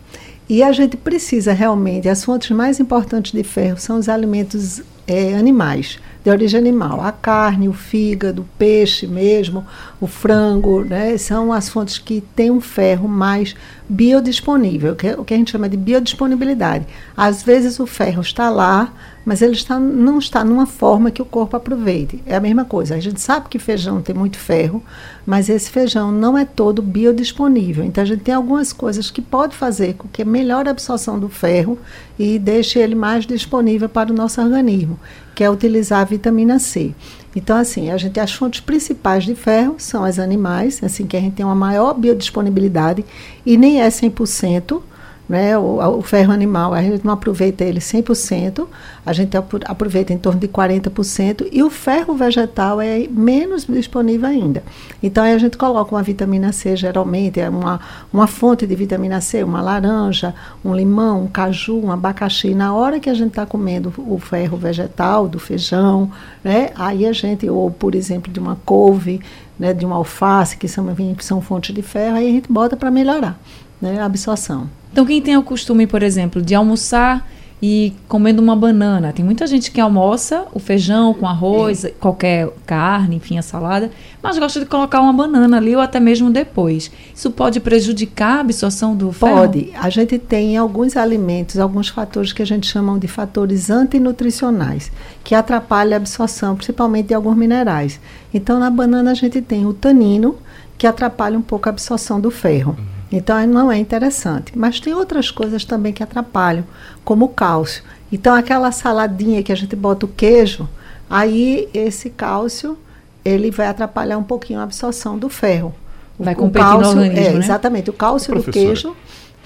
E 0.51 0.65
a 0.65 0.73
gente 0.73 0.97
precisa 0.97 1.53
realmente, 1.53 2.09
as 2.09 2.25
fontes 2.25 2.51
mais 2.51 2.81
importantes 2.81 3.31
de 3.31 3.45
ferro 3.45 3.79
são 3.79 4.01
os 4.01 4.09
alimentos 4.09 4.83
eh, 5.07 5.33
animais, 5.35 6.01
de 6.23 6.31
origem 6.31 6.61
animal. 6.61 7.01
A 7.01 7.13
carne, 7.13 7.69
o 7.69 7.73
fígado, 7.73 8.43
o 8.43 8.59
peixe 8.59 9.07
mesmo, 9.07 9.65
o 10.01 10.07
frango, 10.07 10.85
né, 10.85 11.17
são 11.19 11.53
as 11.53 11.69
fontes 11.69 11.99
que 11.99 12.21
têm 12.35 12.51
um 12.51 12.61
ferro 12.61 13.09
mais 13.09 13.55
biodisponível, 13.89 14.95
que 14.95 15.09
é 15.09 15.15
o 15.19 15.25
que 15.25 15.35
a 15.35 15.37
gente 15.37 15.51
chama 15.51 15.69
de 15.69 15.77
biodisponibilidade. 15.77 16.87
Às 17.17 17.43
vezes 17.43 17.81
o 17.81 17.87
ferro 17.87 18.21
está 18.21 18.49
lá, 18.49 18.93
mas 19.25 19.43
ele 19.43 19.53
está, 19.53 19.79
não 19.79 20.19
está 20.19 20.45
numa 20.45 20.65
forma 20.65 21.11
que 21.11 21.21
o 21.21 21.25
corpo 21.25 21.57
aproveite. 21.57 22.23
É 22.25 22.37
a 22.37 22.41
mesma 22.41 22.65
coisa. 22.65 22.95
A 22.95 23.01
gente 23.01 23.21
sabe 23.21 23.49
que 23.49 23.59
feijão 23.59 24.01
tem 24.01 24.15
muito 24.15 24.39
ferro, 24.39 24.83
mas 25.27 25.49
esse 25.49 25.71
feijão 25.71 26.11
não 26.13 26.39
é 26.39 26.45
todo 26.45 26.81
biodisponível. 26.81 27.85
Então 27.85 28.03
a 28.03 28.07
gente 28.07 28.23
tem 28.23 28.35
algumas 28.35 28.73
coisas 28.73 29.11
que 29.11 29.21
pode 29.21 29.57
fazer 29.57 29.95
com 29.95 30.09
que 30.09 30.25
melhore 30.25 30.69
a 30.69 30.71
absorção 30.71 31.19
do 31.19 31.29
ferro 31.29 31.79
e 32.19 32.39
deixe 32.39 32.79
ele 32.79 32.95
mais 32.95 33.27
disponível 33.27 33.89
para 33.89 34.13
o 34.13 34.15
nosso 34.15 34.41
organismo, 34.41 34.99
que 35.35 35.45
é 35.45 35.51
utilizar 35.51 36.01
a 36.01 36.05
vitamina 36.05 36.59
C. 36.59 36.95
Então, 37.35 37.57
assim, 37.57 37.91
a 37.91 37.97
gente 37.97 38.19
as 38.19 38.33
fontes 38.33 38.61
principais 38.61 39.25
de 39.25 39.35
ferro 39.35 39.77
são 39.79 40.05
as 40.05 40.19
animais, 40.19 40.83
assim 40.83 41.07
que 41.07 41.17
a 41.17 41.21
gente 41.21 41.35
tem 41.35 41.47
uma 41.47 41.55
maior 41.55 41.95
biodisponibilidade 41.95 43.05
e 43.47 43.57
nem 43.57 43.81
é 43.81 43.89
100%. 43.89 44.83
Né, 45.31 45.57
o, 45.57 45.99
o, 45.99 46.03
ferro 46.03 46.33
animal, 46.33 46.75
a 46.75 46.83
gente 46.83 47.07
não 47.07 47.13
aproveita 47.13 47.63
ele 47.63 47.79
100%, 47.79 48.67
a 49.07 49.13
gente 49.13 49.37
aproveita 49.37 50.13
em 50.13 50.19
torno 50.19 50.41
de 50.41 50.49
40%, 50.49 51.47
e 51.53 51.63
o 51.63 51.71
ferro 51.71 52.17
vegetal 52.17 52.81
é 52.81 53.07
menos 53.09 53.65
disponível 53.65 54.29
ainda. 54.29 54.61
Então, 55.01 55.23
aí 55.23 55.33
a 55.33 55.39
gente 55.39 55.57
coloca 55.57 55.95
uma 55.95 56.03
vitamina 56.03 56.51
C, 56.51 56.75
geralmente, 56.75 57.39
é 57.39 57.49
uma, 57.49 57.79
uma 58.13 58.27
fonte 58.27 58.67
de 58.67 58.75
vitamina 58.75 59.21
C, 59.21 59.45
uma 59.45 59.63
laranja, 59.63 60.35
um 60.65 60.75
limão, 60.75 61.23
um 61.23 61.29
caju, 61.29 61.79
um 61.79 61.93
abacaxi. 61.93 62.53
Na 62.53 62.75
hora 62.75 62.99
que 62.99 63.09
a 63.09 63.15
gente 63.15 63.29
está 63.29 63.47
comendo 63.47 63.95
o 63.99 64.19
ferro 64.19 64.57
vegetal, 64.57 65.29
do 65.29 65.39
feijão, 65.39 66.11
né, 66.43 66.71
aí 66.75 67.07
a 67.07 67.13
gente, 67.13 67.49
ou 67.49 67.71
por 67.71 67.95
exemplo, 67.95 68.33
de 68.33 68.41
uma 68.41 68.57
couve, 68.65 69.21
né, 69.57 69.73
de 69.73 69.87
uma 69.87 69.95
alface, 69.95 70.57
que 70.57 70.67
são, 70.67 70.85
são 71.21 71.41
fontes 71.41 71.73
de 71.73 71.83
ferro, 71.83 72.17
aí 72.17 72.27
a 72.27 72.33
gente 72.33 72.53
bota 72.53 72.77
para 72.77 72.91
melhorar 72.91 73.39
né, 73.81 74.01
a 74.01 74.07
absorção. 74.07 74.80
Então, 74.93 75.07
quem 75.07 75.23
tem 75.23 75.37
o 75.37 75.43
costume, 75.43 75.87
por 75.87 76.03
exemplo, 76.03 76.43
de 76.43 76.55
almoçar 76.55 77.27
e 77.63 77.93
comendo 78.09 78.41
uma 78.41 78.57
banana, 78.57 79.13
tem 79.13 79.23
muita 79.23 79.47
gente 79.47 79.71
que 79.71 79.81
almoça 79.81 80.47
o 80.55 80.59
feijão 80.59 81.13
com 81.13 81.29
arroz, 81.29 81.85
é. 81.85 81.91
qualquer 81.91 82.49
carne, 82.65 83.17
enfim, 83.17 83.37
a 83.37 83.43
salada, 83.43 83.91
mas 84.23 84.39
gosta 84.39 84.61
de 84.61 84.67
colocar 84.67 85.01
uma 85.01 85.13
banana 85.13 85.59
ali 85.59 85.77
ou 85.77 85.83
até 85.83 86.01
mesmo 86.01 86.31
depois. 86.31 86.91
Isso 87.15 87.31
pode 87.31 87.61
prejudicar 87.61 88.39
a 88.39 88.41
absorção 88.41 88.97
do 88.97 89.13
ferro? 89.13 89.41
Pode. 89.41 89.71
A 89.75 89.91
gente 89.91 90.19
tem 90.19 90.57
alguns 90.57 90.97
alimentos, 90.97 91.59
alguns 91.59 91.89
fatores 91.89 92.33
que 92.33 92.41
a 92.41 92.47
gente 92.47 92.67
chama 92.67 92.99
de 92.99 93.07
fatores 93.07 93.69
antinutricionais, 93.69 94.91
que 95.23 95.35
atrapalham 95.35 95.95
a 95.95 95.97
absorção, 95.97 96.57
principalmente 96.57 97.09
de 97.09 97.15
alguns 97.15 97.37
minerais. 97.37 98.01
Então, 98.33 98.59
na 98.59 98.71
banana 98.71 99.11
a 99.11 99.15
gente 99.15 99.43
tem 99.43 99.67
o 99.67 99.75
tanino, 99.75 100.37
que 100.79 100.87
atrapalha 100.87 101.39
um 101.39 101.43
pouco 101.43 101.69
a 101.69 101.73
absorção 101.73 102.19
do 102.19 102.31
ferro. 102.31 102.75
Então 103.11 103.45
não 103.47 103.71
é 103.71 103.79
interessante. 103.79 104.57
Mas 104.57 104.79
tem 104.79 104.95
outras 104.95 105.31
coisas 105.31 105.65
também 105.65 105.93
que 105.93 106.03
atrapalham, 106.03 106.65
como 107.05 107.25
o 107.25 107.29
cálcio. 107.29 107.83
Então 108.13 108.35
aquela 108.35 108.73
saladinha 108.73 109.43
que 109.43 109.53
a 109.53 109.57
gente 109.57 109.75
bota 109.75 110.07
o 110.07 110.09
queijo, 110.09 110.69
aí 111.09 111.69
esse 111.75 112.11
cálcio 112.11 112.79
ele 113.25 113.51
vai 113.51 113.67
atrapalhar 113.67 114.19
um 114.19 114.23
pouquinho 114.23 114.61
a 114.61 114.63
absorção 114.63 115.19
do 115.19 115.29
ferro. 115.29 115.75
Vai 116.19 116.35
o 116.35 116.37
competir 116.37 116.69
cálcio, 116.69 116.95
no 116.95 117.03
organismo, 117.03 117.29
é, 117.29 117.33
né? 117.33 117.39
Exatamente. 117.39 117.91
O 117.91 117.93
cálcio 117.93 118.35
do 118.35 118.43
queijo 118.45 118.95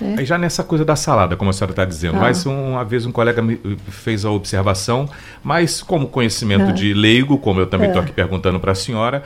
É. 0.00 0.18
Aí 0.18 0.24
já 0.24 0.36
nessa 0.36 0.64
coisa 0.64 0.84
da 0.84 0.96
salada, 0.96 1.36
como 1.36 1.50
a 1.50 1.52
senhora 1.52 1.72
está 1.72 1.84
dizendo, 1.84 2.16
ah. 2.16 2.20
mas 2.20 2.44
uma 2.46 2.84
vez 2.84 3.06
um 3.06 3.12
colega 3.12 3.40
me 3.40 3.58
fez 3.88 4.24
a 4.24 4.30
observação, 4.30 5.08
mas 5.42 5.82
como 5.82 6.08
conhecimento 6.08 6.70
ah. 6.70 6.72
de 6.72 6.92
leigo, 6.92 7.38
como 7.38 7.60
eu 7.60 7.66
também 7.66 7.88
estou 7.88 8.02
é. 8.02 8.04
aqui 8.04 8.12
perguntando 8.12 8.58
para 8.58 8.72
a 8.72 8.74
senhora, 8.74 9.22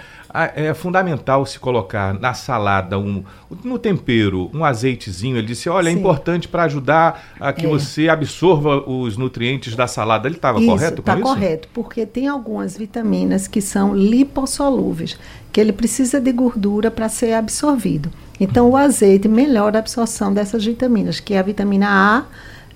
é 0.54 0.74
fundamental 0.74 1.46
se 1.46 1.58
colocar 1.58 2.12
na 2.12 2.34
salada, 2.34 2.98
um, 2.98 3.24
no 3.64 3.78
tempero, 3.78 4.50
um 4.52 4.62
azeitezinho. 4.62 5.38
Ele 5.38 5.46
disse: 5.46 5.70
olha, 5.70 5.88
é 5.88 5.92
Sim. 5.92 5.96
é 5.96 6.00
importante 6.00 6.46
para 6.46 6.64
ajudar 6.64 7.34
a 7.40 7.52
que 7.52 7.64
é. 7.64 7.68
você 7.68 8.08
absorva 8.08 8.88
os 8.88 9.16
nutrientes 9.16 9.74
da 9.74 9.86
salada. 9.86 10.28
Ele 10.28 10.36
estava 10.36 10.60
correto 10.60 10.96
com 10.96 11.02
tá 11.02 11.12
isso? 11.14 11.22
Está 11.22 11.34
correto, 11.34 11.68
porque 11.72 12.04
tem 12.04 12.28
algumas 12.28 12.76
vitaminas 12.76 13.48
que 13.48 13.62
são 13.62 13.96
lipossolúveis, 13.96 15.18
que 15.50 15.60
ele 15.60 15.72
precisa 15.72 16.20
de 16.20 16.30
gordura 16.30 16.90
para 16.90 17.08
ser 17.08 17.32
absorvido. 17.32 18.10
Então, 18.40 18.70
o 18.70 18.76
azeite 18.76 19.28
melhora 19.28 19.78
a 19.78 19.80
absorção 19.80 20.32
dessas 20.32 20.64
vitaminas, 20.64 21.20
que 21.20 21.34
é 21.34 21.38
a 21.38 21.42
vitamina 21.42 21.88
A, 21.88 22.24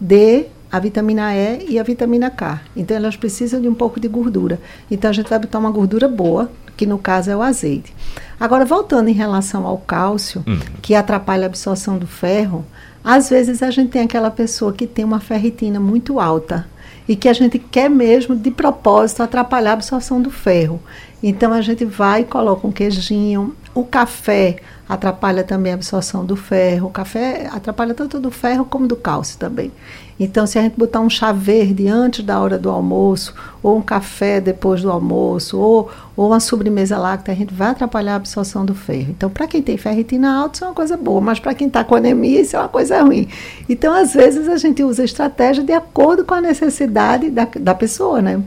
D, 0.01 0.47
a 0.71 0.79
vitamina 0.79 1.35
E 1.35 1.67
e 1.69 1.79
a 1.79 1.83
vitamina 1.83 2.31
K. 2.31 2.61
Então, 2.77 2.97
elas 2.97 3.17
precisam 3.17 3.61
de 3.61 3.69
um 3.69 3.75
pouco 3.75 4.01
de 4.01 4.09
gordura. 4.09 4.61
Então, 4.91 5.11
a 5.11 5.13
gente 5.13 5.29
vai 5.29 5.39
botar 5.39 5.59
uma 5.59 5.71
gordura 5.71 6.09
boa, 6.09 6.51
que 6.77 6.87
no 6.87 6.99
caso 6.99 7.31
é 7.31 7.37
o 7.37 7.43
azeite. 7.43 7.95
Agora, 8.41 8.65
voltando 8.65 9.09
em 9.09 9.13
relação 9.13 9.67
ao 9.67 9.79
cálcio, 9.79 10.43
hum. 10.49 10.59
que 10.81 10.95
atrapalha 10.95 11.45
a 11.45 11.47
absorção 11.47 11.99
do 11.99 12.07
ferro, 12.07 12.65
às 13.05 13.29
vezes 13.29 13.63
a 13.63 13.71
gente 13.71 13.91
tem 13.91 14.03
aquela 14.03 14.31
pessoa 14.31 14.73
que 14.73 14.87
tem 14.87 15.05
uma 15.05 15.21
ferritina 15.21 15.79
muito 15.79 16.19
alta 16.19 16.67
e 17.07 17.17
que 17.17 17.29
a 17.29 17.33
gente 17.33 17.59
quer 17.59 17.91
mesmo, 17.91 18.35
de 18.35 18.51
propósito, 18.51 19.23
atrapalhar 19.23 19.71
a 19.71 19.75
absorção 19.75 20.21
do 20.23 20.31
ferro. 20.31 20.81
Então, 21.23 21.53
a 21.53 21.61
gente 21.61 21.85
vai 21.85 22.23
e 22.23 22.25
coloca 22.25 22.67
um 22.67 22.73
queijinho, 22.73 23.55
o 23.75 23.85
café 23.85 24.57
atrapalha 24.95 25.43
também 25.43 25.73
a 25.73 25.75
absorção 25.75 26.25
do 26.25 26.37
ferro. 26.37 26.89
O 26.89 26.91
café 26.91 27.49
atrapalha 27.53 27.95
tanto 27.95 28.21
do 28.21 28.31
ferro 28.31 28.65
como 28.65 28.87
do 28.87 28.97
cálcio 28.97 29.39
também. 29.39 29.73
Então, 30.21 30.47
se 30.47 30.59
a 30.59 30.63
gente 30.63 30.77
botar 30.77 31.01
um 31.01 31.11
chá 31.11 31.33
verde 31.33 31.89
antes 31.89 32.25
da 32.25 32.39
hora 32.39 32.59
do 32.59 32.71
almoço, 32.71 33.35
ou 33.63 33.77
um 33.77 33.83
café 33.83 34.41
depois 34.41 34.83
do 34.83 34.91
almoço, 34.91 35.59
ou, 35.59 35.91
ou 36.17 36.29
uma 36.29 36.39
sobremesa 36.39 36.97
láctea, 36.99 37.33
a 37.33 37.37
gente 37.37 37.53
vai 37.53 37.69
atrapalhar 37.71 38.13
a 38.13 38.17
absorção 38.17 38.65
do 38.65 38.75
ferro. 38.75 39.11
Então, 39.11 39.29
para 39.29 39.47
quem 39.47 39.63
tem 39.63 39.77
ferritina 39.77 40.33
alta, 40.33 40.57
isso 40.57 40.65
é 40.65 40.69
uma 40.69 40.75
coisa 40.75 40.97
boa, 40.97 41.21
mas 41.21 41.41
para 41.41 41.55
quem 41.55 41.67
está 41.67 41.83
com 41.83 41.95
anemia, 41.95 42.41
isso 42.41 42.55
é 42.55 42.59
uma 42.59 42.69
coisa 42.69 43.03
ruim. 43.03 43.27
Então, 43.69 43.93
às 43.95 44.13
vezes, 44.13 44.49
a 44.49 44.57
gente 44.57 44.85
usa 44.85 45.03
estratégia 45.03 45.65
de 45.65 45.73
acordo 45.73 46.25
com 46.25 46.35
a 46.35 46.41
necessidade 46.41 47.31
da, 47.31 47.49
da 47.59 47.75
pessoa, 47.75 48.23
né? 48.23 48.41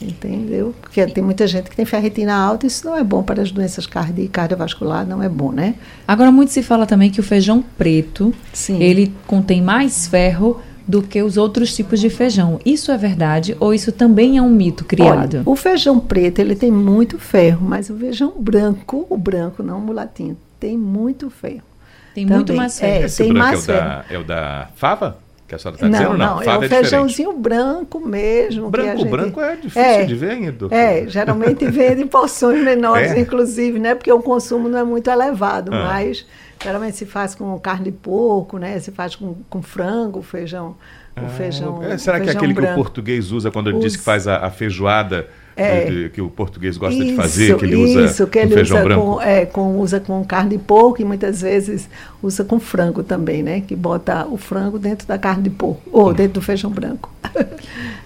Entendeu? 0.00 0.74
Porque 0.80 1.04
tem 1.06 1.22
muita 1.22 1.46
gente 1.46 1.68
que 1.68 1.76
tem 1.76 1.84
ferritina 1.84 2.34
alta, 2.34 2.66
isso 2.66 2.86
não 2.86 2.96
é 2.96 3.04
bom 3.04 3.22
para 3.22 3.42
as 3.42 3.50
doenças 3.50 3.86
cardi 3.86 4.28
cardiovasculares, 4.28 5.08
não 5.08 5.22
é 5.22 5.28
bom, 5.28 5.52
né? 5.52 5.74
Agora, 6.08 6.32
muito 6.32 6.52
se 6.52 6.62
fala 6.62 6.86
também 6.86 7.10
que 7.10 7.20
o 7.20 7.22
feijão 7.22 7.62
preto, 7.76 8.32
Sim. 8.52 8.82
ele 8.82 9.12
contém 9.26 9.60
mais 9.60 10.06
ferro 10.06 10.60
do 10.88 11.02
que 11.02 11.22
os 11.22 11.36
outros 11.36 11.74
tipos 11.74 12.00
de 12.00 12.10
feijão. 12.10 12.58
Isso 12.64 12.90
é 12.90 12.96
verdade 12.96 13.56
ou 13.60 13.72
isso 13.72 13.92
também 13.92 14.38
é 14.38 14.42
um 14.42 14.50
mito 14.50 14.84
criado? 14.84 15.36
Olha, 15.36 15.42
o 15.46 15.54
feijão 15.54 16.00
preto, 16.00 16.40
ele 16.40 16.56
tem 16.56 16.72
muito 16.72 17.18
ferro, 17.18 17.64
mas 17.66 17.90
o 17.90 17.96
feijão 17.96 18.32
branco, 18.38 19.06
o 19.08 19.16
branco, 19.16 19.62
não 19.62 19.78
o 19.78 19.80
mulatinho, 19.80 20.36
tem 20.58 20.76
muito 20.76 21.30
ferro. 21.30 21.62
Tem 22.14 22.24
também. 22.24 22.38
muito 22.38 22.54
mais 22.54 22.80
ferro. 22.80 23.02
É, 23.02 23.06
Esse 23.06 23.22
tem 23.22 23.32
mais 23.32 23.68
é, 23.68 23.72
o 23.72 23.76
da, 23.76 24.04
é 24.10 24.18
o 24.18 24.24
da 24.24 24.68
fava? 24.74 25.18
Que 25.50 25.54
a 25.56 25.58
senhora 25.58 25.76
está 25.76 25.88
dizendo? 25.88 26.16
Não, 26.16 26.36
não, 26.36 26.42
é 26.42 26.58
o 26.58 26.62
é 26.62 26.68
feijãozinho 26.68 27.32
branco 27.32 27.98
mesmo. 27.98 28.70
Branco, 28.70 28.98
gente... 28.98 29.10
branco 29.10 29.40
é 29.40 29.56
difícil 29.56 29.82
é, 29.82 30.04
de 30.04 30.14
ver 30.14 30.30
ainda. 30.30 30.68
É, 30.70 31.08
geralmente 31.08 31.66
vende 31.66 32.02
em 32.02 32.06
porções 32.06 32.62
menores, 32.62 33.10
é? 33.12 33.18
inclusive, 33.18 33.78
né? 33.78 33.96
Porque 33.96 34.12
o 34.12 34.22
consumo 34.22 34.68
não 34.68 34.78
é 34.78 34.84
muito 34.84 35.10
elevado, 35.10 35.74
ah. 35.74 35.84
mas 35.84 36.24
geralmente 36.62 36.96
se 36.96 37.04
faz 37.04 37.34
com 37.34 37.58
carne 37.58 37.86
de 37.86 37.92
porco, 37.92 38.58
né? 38.58 38.78
Se 38.78 38.92
faz 38.92 39.16
com, 39.16 39.34
com 39.50 39.60
frango, 39.60 40.22
feijão. 40.22 40.76
O 41.16 41.24
ah, 41.24 41.28
feijão, 41.28 41.82
é, 41.82 41.98
será 41.98 42.18
o 42.18 42.22
que 42.22 42.28
é 42.28 42.32
aquele 42.32 42.54
branco. 42.54 42.74
que 42.74 42.80
o 42.80 42.82
português 42.84 43.32
usa 43.32 43.50
quando 43.50 43.70
ele 43.70 43.80
diz 43.80 43.96
que 43.96 44.02
faz 44.04 44.28
a, 44.28 44.46
a 44.46 44.50
feijoada 44.50 45.28
é, 45.56 46.08
que 46.08 46.20
o 46.20 46.30
português 46.30 46.76
gosta 46.76 46.94
isso, 46.94 47.10
de 47.10 47.16
fazer, 47.16 47.56
que 47.56 47.64
ele 47.64 47.76
usa 47.76 48.04
isso, 48.04 48.26
que 48.26 48.38
ele 48.38 48.54
feijão 48.54 48.78
usa 48.78 48.84
branco. 48.84 49.02
Com, 49.02 49.22
é, 49.22 49.46
com, 49.46 49.78
usa 49.78 50.00
com 50.00 50.24
carne 50.24 50.56
de 50.56 50.58
porco 50.58 51.02
e 51.02 51.04
muitas 51.04 51.42
vezes 51.42 51.88
usa 52.22 52.44
com 52.44 52.58
frango 52.58 53.02
também, 53.02 53.42
né? 53.42 53.60
Que 53.60 53.76
bota 53.76 54.26
o 54.26 54.36
frango 54.36 54.78
dentro 54.78 55.06
da 55.06 55.18
carne 55.18 55.44
de 55.44 55.50
porco, 55.50 55.82
ou 55.92 56.10
hum. 56.10 56.12
dentro 56.12 56.34
do 56.34 56.42
feijão 56.42 56.70
branco. 56.70 57.12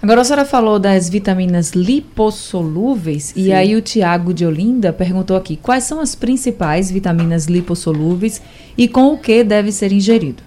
Agora 0.01 0.21
a 0.21 0.23
senhora 0.23 0.45
falou 0.45 0.77
das 0.77 1.09
vitaminas 1.09 1.71
lipossolúveis, 1.71 3.25
Sim. 3.25 3.41
e 3.41 3.53
aí 3.53 3.75
o 3.75 3.81
Tiago 3.81 4.33
de 4.33 4.45
Olinda 4.45 4.91
perguntou 4.91 5.35
aqui, 5.35 5.57
quais 5.57 5.83
são 5.83 5.99
as 5.99 6.13
principais 6.13 6.91
vitaminas 6.91 7.45
lipossolúveis 7.45 8.41
e 8.77 8.87
com 8.87 9.13
o 9.13 9.17
que 9.17 9.43
deve 9.43 9.71
ser 9.71 9.91
ingerido? 9.91 10.43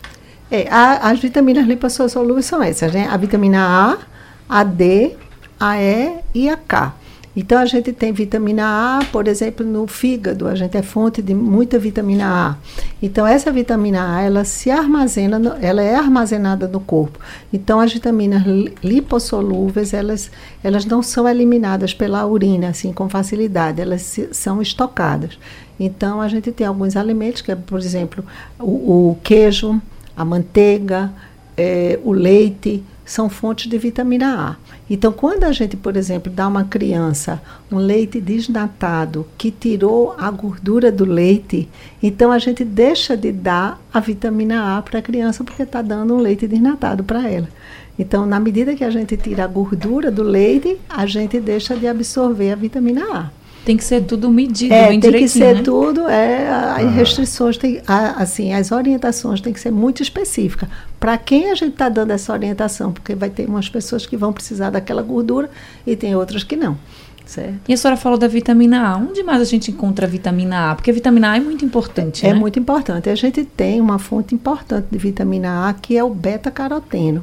É, 0.50 0.67
a, 0.71 1.11
as 1.11 1.19
vitaminas 1.19 1.67
lipossolúveis 1.67 2.47
são 2.47 2.62
essas, 2.62 2.93
né? 2.93 3.07
A 3.11 3.17
vitamina 3.17 3.59
A, 3.61 3.99
a 4.49 4.64
D, 4.64 5.17
a 5.59 5.81
E 5.81 6.19
e 6.35 6.49
a 6.49 6.57
K. 6.57 6.95
Então 7.38 7.57
a 7.57 7.67
gente 7.67 7.93
tem 7.93 8.12
vitamina 8.12 8.65
A, 8.99 9.05
por 9.12 9.29
exemplo, 9.29 9.65
no 9.65 9.87
fígado, 9.87 10.49
a 10.49 10.57
gente 10.57 10.77
é 10.77 10.83
fonte 10.83 11.23
de 11.23 11.33
muita 11.33 11.79
vitamina 11.79 12.27
A. 12.27 12.57
Então 13.00 13.25
essa 13.25 13.53
vitamina 13.53 14.17
A, 14.17 14.23
ela 14.23 14.45
se 14.45 14.73
armazena, 14.73 15.38
no, 15.38 15.55
ela 15.61 15.81
é 15.81 15.95
armazenada 15.95 16.67
no 16.67 16.81
corpo. 16.81 17.21
Então 17.53 17.79
as 17.79 17.93
vitaminas 17.93 18.43
lipossolúveis, 18.83 19.95
elas, 19.95 20.33
elas 20.65 20.85
não 20.85 21.00
são 21.00 21.29
eliminadas 21.29 21.95
pela 21.95 22.27
urina 22.27 22.71
assim 22.71 22.93
com 22.93 23.09
facilidade, 23.09 23.81
elas 23.81 24.03
se, 24.03 24.29
são 24.33 24.61
estocadas. 24.61 25.38
Então 25.79 26.21
a 26.21 26.27
gente 26.27 26.50
tem 26.50 26.67
alguns 26.67 26.97
alimentos, 26.97 27.41
que 27.41 27.53
é, 27.53 27.55
por 27.55 27.79
exemplo, 27.79 28.25
o, 28.59 29.11
o 29.11 29.19
queijo, 29.23 29.81
a 30.17 30.25
manteiga, 30.25 31.12
é, 31.57 32.00
o 32.03 32.11
leite, 32.11 32.83
são 33.09 33.31
fontes 33.31 33.69
de 33.69 33.79
vitamina 33.79 34.50
A. 34.50 34.57
Então, 34.91 35.11
quando 35.11 35.45
a 35.45 35.53
gente, 35.53 35.77
por 35.77 35.97
exemplo, 35.97 36.31
dá 36.31 36.47
uma 36.47 36.65
criança 36.65 37.41
um 37.73 37.79
leite 37.79 38.21
desnatado 38.21 39.27
que 39.38 39.50
tirou 39.50 40.15
a 40.19 40.31
gordura 40.31 40.93
do 40.93 41.05
leite, 41.05 41.69
então 42.03 42.31
a 42.31 42.38
gente 42.38 42.65
deixa 42.65 43.17
de 43.17 43.33
dar 43.33 43.81
a 43.93 43.99
vitamina 43.99 44.77
A 44.77 44.83
para 44.83 44.99
a 44.99 45.03
criança 45.03 45.43
porque 45.43 45.62
está 45.62 45.81
dando 45.81 46.15
um 46.15 46.19
leite 46.19 46.47
desnatado 46.47 47.03
para 47.03 47.27
ela. 47.27 47.49
Então, 47.99 48.27
na 48.27 48.38
medida 48.38 48.75
que 48.75 48.85
a 48.85 48.91
gente 48.91 49.17
tira 49.17 49.45
a 49.45 49.49
gordura 49.49 50.11
do 50.11 50.23
leite, 50.23 50.79
a 50.88 51.07
gente 51.07 51.41
deixa 51.41 51.75
de 51.75 51.87
absorver 51.87 52.53
a 52.53 52.57
vitamina 52.57 53.03
A. 53.12 53.38
Tem 53.68 53.76
que 53.76 53.84
ser 53.84 54.04
tudo 54.04 54.30
medido, 54.30 54.72
é, 54.72 54.88
bem 54.88 54.98
tem 54.98 55.12
que 55.12 55.28
ser 55.28 55.56
né? 55.56 55.62
tudo, 55.62 56.08
é, 56.08 56.48
as 56.48 56.87
ah. 56.87 56.88
restrições, 56.88 57.58
tem, 57.58 57.82
a, 57.87 58.22
assim, 58.22 58.54
as 58.54 58.72
orientações 58.72 59.42
têm 59.42 59.52
que 59.52 59.60
ser 59.60 59.70
muito 59.70 60.02
específicas. 60.02 60.70
Para 60.98 61.18
quem 61.18 61.50
a 61.50 61.54
gente 61.54 61.72
está 61.72 61.90
dando 61.90 62.12
essa 62.12 62.32
orientação? 62.32 62.94
Porque 62.94 63.14
vai 63.14 63.28
ter 63.28 63.46
umas 63.46 63.68
pessoas 63.68 64.06
que 64.06 64.16
vão 64.16 64.32
precisar 64.32 64.70
daquela 64.70 65.02
gordura 65.02 65.50
e 65.87 65.94
tem 65.94 66.16
outras 66.16 66.42
que 66.42 66.56
não. 66.56 66.78
Certo. 67.26 67.60
E 67.68 67.75
a 67.75 67.76
senhora 67.76 67.98
falou 68.00 68.16
da 68.16 68.26
vitamina 68.26 68.88
A. 68.88 68.96
Onde 68.96 69.22
mais 69.22 69.42
a 69.42 69.44
gente 69.44 69.70
encontra 69.70 70.06
a 70.06 70.08
vitamina 70.08 70.70
A? 70.70 70.75
Porque 70.75 70.90
a 70.90 70.94
vitamina 70.94 71.32
A 71.32 71.37
é 71.37 71.40
muito 71.40 71.62
importante, 71.62 72.26
É 72.26 72.32
né? 72.32 72.40
muito 72.40 72.58
importante. 72.58 73.10
A 73.10 73.14
gente 73.14 73.44
tem 73.44 73.82
uma 73.82 73.98
fonte 73.98 74.34
importante 74.34 74.87
de 74.90 74.96
vitamina 74.96 75.68
A, 75.68 75.75
que 75.75 75.94
é 75.94 76.02
o 76.02 76.08
beta-caroteno 76.08 77.22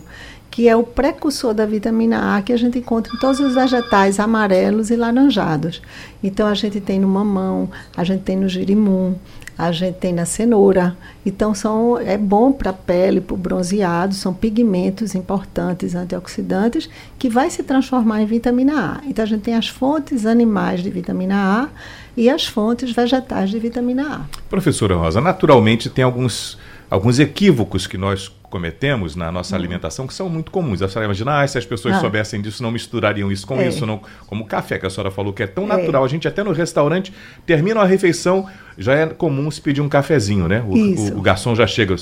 que 0.55 0.69
é 0.69 0.75
o 0.75 0.83
precursor 0.83 1.53
da 1.53 1.65
vitamina 1.65 2.37
A 2.37 2.41
que 2.41 2.53
a 2.53 2.57
gente 2.57 2.79
encontra 2.79 3.13
em 3.13 3.19
todos 3.19 3.41
os 3.41 3.53
vegetais 3.53 4.21
amarelos 4.21 4.89
e 4.89 4.95
laranjados. 4.95 5.81
Então 6.23 6.47
a 6.47 6.53
gente 6.53 6.79
tem 6.79 6.97
no 6.97 7.09
mamão, 7.09 7.69
a 7.93 8.05
gente 8.05 8.21
tem 8.21 8.37
no 8.37 8.47
girimum, 8.47 9.15
a 9.57 9.73
gente 9.73 9.95
tem 9.95 10.13
na 10.13 10.25
cenoura. 10.25 10.95
Então 11.25 11.53
são 11.53 11.99
é 11.99 12.17
bom 12.17 12.53
para 12.53 12.69
a 12.69 12.73
pele, 12.73 13.19
para 13.19 13.33
o 13.33 13.37
bronzeado, 13.37 14.15
são 14.15 14.33
pigmentos 14.33 15.13
importantes 15.13 15.93
antioxidantes 15.93 16.89
que 17.19 17.27
vai 17.27 17.49
se 17.49 17.61
transformar 17.61 18.21
em 18.21 18.25
vitamina 18.25 18.93
A. 18.93 19.09
Então 19.09 19.23
a 19.23 19.27
gente 19.27 19.41
tem 19.41 19.55
as 19.55 19.67
fontes 19.67 20.25
animais 20.25 20.81
de 20.81 20.89
vitamina 20.89 21.35
A 21.35 21.69
e 22.15 22.29
as 22.29 22.47
fontes 22.47 22.93
vegetais 22.93 23.49
de 23.49 23.59
vitamina 23.59 24.07
A. 24.07 24.39
Professora 24.49 24.95
Rosa, 24.95 25.19
naturalmente 25.19 25.89
tem 25.89 26.05
alguns 26.05 26.57
alguns 26.89 27.19
equívocos 27.19 27.87
que 27.87 27.97
nós 27.97 28.31
cometemos 28.55 29.17
na 29.17 29.29
nossa 29.33 29.53
uhum. 29.53 29.59
alimentação 29.59 30.07
que 30.07 30.13
são 30.13 30.29
muito 30.29 30.49
comuns. 30.49 30.81
A 30.81 30.87
senhora 30.87 31.07
imagina, 31.07 31.41
ah, 31.41 31.45
se 31.45 31.57
as 31.57 31.65
pessoas 31.65 31.95
ah. 31.95 31.99
soubessem 31.99 32.41
disso, 32.41 32.63
não 32.63 32.71
misturariam 32.71 33.29
isso 33.29 33.45
com 33.45 33.59
é. 33.59 33.67
isso, 33.67 33.85
não, 33.85 33.99
como 34.27 34.45
o 34.45 34.47
café 34.47 34.79
que 34.79 34.85
a 34.85 34.89
senhora 34.89 35.11
falou, 35.11 35.33
que 35.33 35.43
é 35.43 35.47
tão 35.47 35.65
é. 35.65 35.67
natural. 35.67 36.05
A 36.05 36.07
gente 36.07 36.25
até 36.25 36.41
no 36.41 36.53
restaurante 36.53 37.11
termina 37.45 37.81
a 37.81 37.85
refeição, 37.85 38.47
já 38.77 38.93
é 38.93 39.07
comum 39.07 39.51
se 39.51 39.59
pedir 39.59 39.81
um 39.81 39.89
cafezinho, 39.89 40.47
né? 40.47 40.63
O, 40.65 40.73
o, 40.73 41.17
o 41.17 41.21
garçom 41.21 41.53
já 41.53 41.67
chega, 41.67 41.97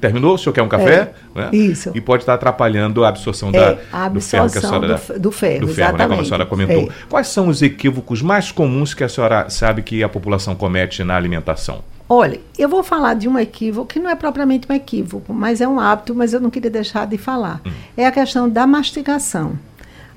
terminou? 0.00 0.36
O 0.36 0.38
senhor 0.38 0.54
quer 0.54 0.62
um 0.62 0.68
café? 0.68 1.12
É. 1.34 1.40
Né? 1.40 1.50
Isso. 1.52 1.92
E 1.94 2.00
pode 2.00 2.22
estar 2.22 2.32
atrapalhando 2.32 3.04
a 3.04 3.08
absorção, 3.08 3.52
da, 3.52 3.58
é, 3.58 3.78
a 3.92 4.06
absorção 4.06 4.46
do 4.46 4.50
ferro 4.50 4.50
que 4.50 4.58
a 4.58 4.60
senhora... 4.62 4.86
Do, 4.86 5.20
do 5.20 5.30
ferro, 5.30 5.66
do 5.66 5.68
ferro 5.68 5.98
né? 5.98 6.08
como 6.08 6.22
a 6.22 6.24
senhora 6.24 6.46
comentou. 6.46 6.84
É. 6.84 6.88
Quais 7.06 7.28
são 7.28 7.48
os 7.48 7.60
equívocos 7.60 8.22
mais 8.22 8.50
comuns 8.50 8.94
que 8.94 9.04
a 9.04 9.10
senhora 9.10 9.50
sabe 9.50 9.82
que 9.82 10.02
a 10.02 10.08
população 10.08 10.54
comete 10.54 11.04
na 11.04 11.14
alimentação? 11.14 11.84
Olha, 12.08 12.40
eu 12.58 12.68
vou 12.68 12.82
falar 12.82 13.14
de 13.14 13.28
um 13.28 13.38
equívoco 13.38 13.92
que 13.92 13.98
não 13.98 14.08
é 14.08 14.14
propriamente 14.14 14.66
um 14.70 14.74
equívoco, 14.74 15.34
mas 15.34 15.60
é 15.60 15.68
um 15.68 15.78
hábito, 15.78 16.14
mas 16.14 16.32
eu 16.32 16.40
não 16.40 16.48
queria 16.48 16.70
deixar 16.70 17.06
de 17.06 17.18
falar. 17.18 17.60
Hum. 17.66 17.70
É 17.96 18.06
a 18.06 18.12
questão 18.12 18.48
da 18.48 18.66
mastigação. 18.66 19.58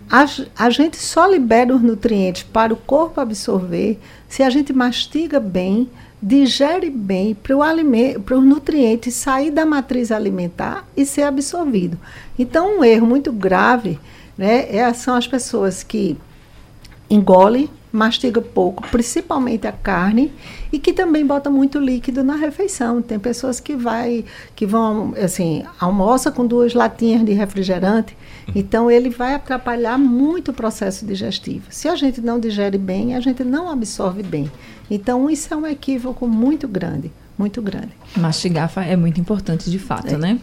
A, 0.10 0.26
a, 0.58 0.70
gente 0.70 0.98
só 0.98 1.26
libera 1.28 1.76
os 1.76 1.82
nutrientes 1.82 2.44
para 2.44 2.74
o 2.74 2.78
corpo 2.78 3.20
absorver 3.20 4.00
se 4.28 4.42
a 4.42 4.50
gente 4.50 4.72
mastiga 4.72 5.40
bem, 5.40 5.90
digere 6.22 6.90
bem 6.90 7.34
para 7.36 7.58
os 7.58 8.44
nutrientes 8.44 9.14
sair 9.14 9.52
da 9.52 9.66
matriz 9.66 10.12
alimentar 10.12 10.86
e 10.96 11.06
ser 11.06 11.24
absorvido. 11.24 11.98
Então, 12.38 12.80
um 12.80 12.84
erro 12.84 13.08
muito 13.08 13.32
grave 13.32 14.00
né, 14.38 14.74
é, 14.76 14.94
são 14.94 15.16
as 15.16 15.28
pessoas 15.28 15.84
que 15.84 16.18
engolem 17.10 17.70
mastiga 17.92 18.42
pouco, 18.42 18.84
principalmente 18.90 19.68
a 19.68 19.72
carne, 19.72 20.32
e 20.72 20.80
que 20.80 20.94
também 20.94 21.26
bota 21.26 21.50
muito 21.50 21.80
líquido 21.80 22.24
na 22.24 22.36
refeição. 22.36 23.02
Tem 23.02 23.20
pessoas 23.20 23.60
que 23.60 23.76
vai 23.76 24.24
que 24.56 24.66
vão 24.66 25.14
assim, 25.22 25.64
almoça 25.80 26.32
com 26.32 26.46
duas 26.46 26.74
latinhas 26.74 27.26
de 27.26 27.34
refrigerante, 27.34 28.16
então 28.56 28.90
ele 28.90 29.10
vai 29.10 29.34
atrapalhar 29.34 29.98
muito 29.98 30.52
o 30.52 30.54
processo 30.54 31.06
digestivo. 31.06 31.66
Se 31.70 31.88
a 31.88 31.96
gente 31.96 32.22
não 32.22 32.40
digere 32.40 32.78
bem, 32.78 33.16
a 33.16 33.20
gente 33.20 33.44
não 33.44 33.70
absorve 33.70 34.24
bem. 34.24 34.50
Então 34.90 35.30
isso 35.30 35.54
é 35.54 35.58
um 35.58 35.68
equívoco 35.68 36.28
muito 36.28 36.68
grande, 36.68 37.12
muito 37.38 37.62
grande. 37.62 37.92
Mastigar 38.16 38.72
é 38.78 38.96
muito 38.96 39.20
importante 39.20 39.70
de 39.70 39.80
fato, 39.80 40.16
é. 40.16 40.18
né? 40.18 40.40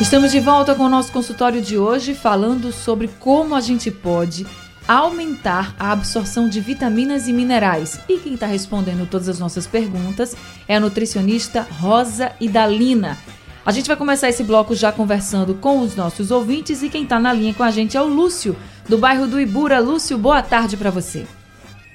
Estamos 0.00 0.32
de 0.32 0.40
volta 0.40 0.74
com 0.74 0.84
o 0.84 0.88
nosso 0.88 1.12
consultório 1.12 1.60
de 1.60 1.78
hoje, 1.78 2.14
falando 2.14 2.72
sobre 2.72 3.08
como 3.20 3.54
a 3.54 3.60
gente 3.60 3.90
pode 3.90 4.46
aumentar 4.86 5.74
a 5.78 5.92
absorção 5.92 6.48
de 6.48 6.60
vitaminas 6.60 7.28
e 7.28 7.32
minerais. 7.32 8.00
E 8.08 8.18
quem 8.18 8.34
está 8.34 8.46
respondendo 8.46 9.08
todas 9.08 9.28
as 9.28 9.38
nossas 9.38 9.66
perguntas 9.66 10.36
é 10.68 10.76
a 10.76 10.80
nutricionista 10.80 11.62
Rosa 11.62 12.32
Idalina. 12.40 13.16
A 13.64 13.70
gente 13.70 13.86
vai 13.86 13.96
começar 13.96 14.28
esse 14.28 14.42
bloco 14.42 14.74
já 14.74 14.90
conversando 14.90 15.54
com 15.54 15.78
os 15.78 15.94
nossos 15.94 16.32
ouvintes 16.32 16.82
e 16.82 16.90
quem 16.90 17.04
está 17.04 17.20
na 17.20 17.32
linha 17.32 17.54
com 17.54 17.62
a 17.62 17.70
gente 17.70 17.96
é 17.96 18.02
o 18.02 18.06
Lúcio, 18.06 18.56
do 18.88 18.98
bairro 18.98 19.28
do 19.28 19.40
Ibura. 19.40 19.78
Lúcio, 19.78 20.18
boa 20.18 20.42
tarde 20.42 20.76
para 20.76 20.90
você. 20.90 21.24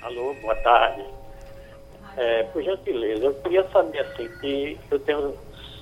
Alô, 0.01 0.33
boa 0.41 0.55
tarde. 0.55 1.03
É, 2.15 2.43
por 2.43 2.63
gentileza, 2.63 3.25
eu 3.25 3.33
queria 3.33 3.67
saber 3.67 3.99
assim, 3.99 4.29
que 4.39 4.77
eu 4.89 4.99
tenho 4.99 5.33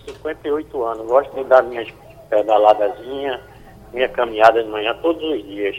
58 0.08 0.84
anos, 0.84 1.08
gosto 1.08 1.36
de 1.36 1.44
dar 1.44 1.62
minhas 1.62 1.88
pedaladazinhas, 2.30 3.40
minha 3.94 4.10
caminhada 4.10 4.64
de 4.64 4.70
manhã 4.70 4.94
todos 5.02 5.24
os 5.24 5.44
dias. 5.44 5.78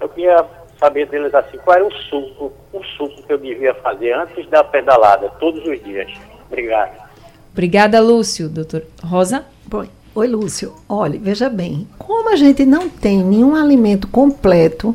Eu 0.00 0.08
queria 0.08 0.44
saber 0.78 1.08
deles 1.08 1.34
assim, 1.34 1.58
qual 1.58 1.76
era 1.76 1.86
o 1.86 1.92
suco, 1.92 2.52
o 2.72 2.82
suco 2.96 3.22
que 3.22 3.32
eu 3.32 3.38
devia 3.38 3.74
fazer 3.74 4.12
antes 4.12 4.48
da 4.48 4.62
pedalada, 4.62 5.28
todos 5.40 5.64
os 5.66 5.82
dias. 5.82 6.10
Obrigado. 6.46 7.04
Obrigada, 7.52 8.00
Lúcio. 8.00 8.48
Doutor 8.48 8.82
Rosa? 9.02 9.44
Bom, 9.66 9.86
oi, 10.14 10.26
Lúcio. 10.26 10.74
Olha, 10.88 11.18
veja 11.18 11.48
bem, 11.48 11.86
como 11.98 12.30
a 12.30 12.36
gente 12.36 12.64
não 12.66 12.88
tem 12.88 13.22
nenhum 13.22 13.54
alimento 13.54 14.08
completo, 14.08 14.94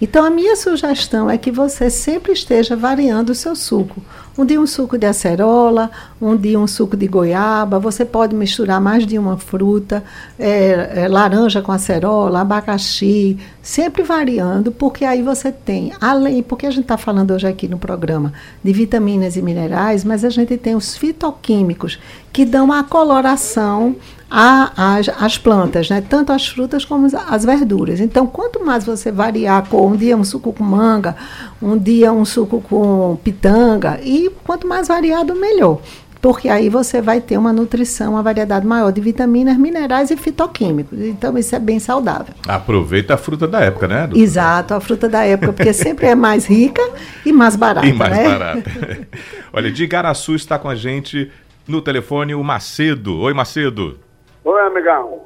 então 0.00 0.24
a 0.24 0.30
minha 0.30 0.56
sugestão 0.56 1.28
é 1.28 1.36
que 1.36 1.50
você 1.50 1.90
sempre 1.90 2.32
esteja 2.32 2.74
variando 2.74 3.30
o 3.30 3.34
seu 3.34 3.54
suco. 3.54 4.02
Um 4.38 4.46
dia 4.46 4.58
um 4.58 4.66
suco 4.66 4.96
de 4.96 5.06
acerola, 5.06 5.90
um 6.18 6.34
dia 6.34 6.58
um 6.58 6.66
suco 6.66 6.96
de 6.96 7.06
goiaba. 7.06 7.78
Você 7.78 8.04
pode 8.04 8.34
misturar 8.34 8.80
mais 8.80 9.06
de 9.06 9.18
uma 9.18 9.36
fruta, 9.36 10.02
é, 10.38 11.02
é, 11.02 11.08
laranja 11.08 11.60
com 11.60 11.72
acerola, 11.72 12.40
abacaxi, 12.40 13.36
sempre 13.60 14.02
variando, 14.02 14.72
porque 14.72 15.04
aí 15.04 15.20
você 15.20 15.52
tem, 15.52 15.92
além, 16.00 16.42
porque 16.42 16.64
a 16.64 16.70
gente 16.70 16.84
está 16.84 16.96
falando 16.96 17.32
hoje 17.32 17.46
aqui 17.46 17.68
no 17.68 17.78
programa 17.78 18.32
de 18.64 18.72
vitaminas 18.72 19.36
e 19.36 19.42
minerais, 19.42 20.04
mas 20.04 20.24
a 20.24 20.30
gente 20.30 20.56
tem 20.56 20.74
os 20.74 20.96
fitoquímicos 20.96 21.98
que 22.32 22.44
dão 22.44 22.72
a 22.72 22.84
coloração 22.84 23.96
às, 24.30 25.36
plantas, 25.36 25.90
né? 25.90 26.02
tanto 26.08 26.32
as 26.32 26.46
frutas 26.46 26.84
como 26.84 27.08
as 27.28 27.44
verduras. 27.44 27.98
Então, 27.98 28.26
quanto 28.26 28.64
mais 28.64 28.84
você 28.84 29.10
variar 29.10 29.58
a 29.58 29.62
cor, 29.62 29.90
um 29.90 29.96
dia 29.96 30.16
um 30.16 30.22
suco 30.22 30.52
com 30.52 30.62
manga, 30.62 31.16
um 31.60 31.76
dia 31.76 32.12
um 32.12 32.24
suco 32.24 32.60
com 32.60 33.18
pitanga, 33.24 33.98
e 34.02 34.30
quanto 34.44 34.68
mais 34.68 34.86
variado, 34.86 35.34
melhor. 35.34 35.80
Porque 36.20 36.50
aí 36.50 36.68
você 36.68 37.00
vai 37.00 37.18
ter 37.18 37.38
uma 37.38 37.50
nutrição, 37.50 38.12
uma 38.12 38.22
variedade 38.22 38.66
maior 38.66 38.92
de 38.92 39.00
vitaminas, 39.00 39.56
minerais 39.56 40.10
e 40.10 40.16
fitoquímicos. 40.18 41.00
Então, 41.00 41.36
isso 41.38 41.56
é 41.56 41.58
bem 41.58 41.78
saudável. 41.78 42.34
Aproveita 42.46 43.14
a 43.14 43.16
fruta 43.16 43.48
da 43.48 43.60
época, 43.60 43.88
né? 43.88 44.00
Doutor? 44.06 44.22
Exato, 44.22 44.74
a 44.74 44.80
fruta 44.80 45.08
da 45.08 45.24
época, 45.24 45.54
porque 45.54 45.72
sempre 45.72 46.06
é 46.06 46.14
mais 46.14 46.44
rica 46.44 46.82
e 47.24 47.32
mais 47.32 47.56
barata. 47.56 47.86
E 47.86 47.92
mais 47.94 48.12
né? 48.12 48.24
barata. 48.24 48.70
Olha, 49.50 49.72
de 49.72 49.82
Igaraçu 49.82 50.34
está 50.34 50.58
com 50.58 50.68
a 50.68 50.74
gente 50.74 51.32
no 51.68 51.80
telefone 51.82 52.34
o 52.34 52.42
Macedo. 52.42 53.20
Oi, 53.20 53.32
Macedo. 53.32 53.98
Oi, 54.44 54.60
amigão. 54.62 55.24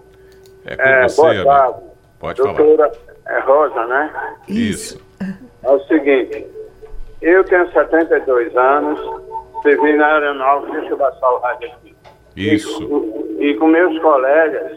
É 0.65 0.77
com 0.77 0.83
é, 0.83 1.03
você, 1.03 1.43
boa 1.43 1.45
tarde. 1.45 1.79
Pode 2.19 2.43
Doutora, 2.43 2.91
falar. 2.91 3.37
é 3.37 3.41
Rosa, 3.41 3.87
né? 3.87 4.37
Isso. 4.49 5.01
É 5.63 5.71
o 5.71 5.81
seguinte, 5.87 6.47
eu 7.21 7.45
tenho 7.45 7.71
72 7.73 8.57
anos, 8.57 9.01
servi 9.63 9.97
na 9.97 10.07
aeronáutica 10.07 10.97
da 10.97 11.13
Sal 11.13 11.41
Radioativo. 11.41 11.95
Isso. 12.37 13.37
E, 13.39 13.51
e, 13.51 13.55
com 13.57 13.69
meus 13.69 13.99
colegas, 14.01 14.73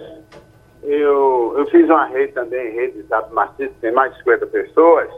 eu, 0.83 1.55
eu 1.57 1.65
fiz 1.67 1.85
uma 1.85 2.05
rede 2.05 2.33
também, 2.33 2.73
rede 2.73 2.97
de 2.97 3.03
Tato 3.03 3.33
Martins, 3.33 3.71
tem 3.81 3.91
mais 3.91 4.11
de 4.13 4.19
50 4.19 4.45
pessoas. 4.47 5.09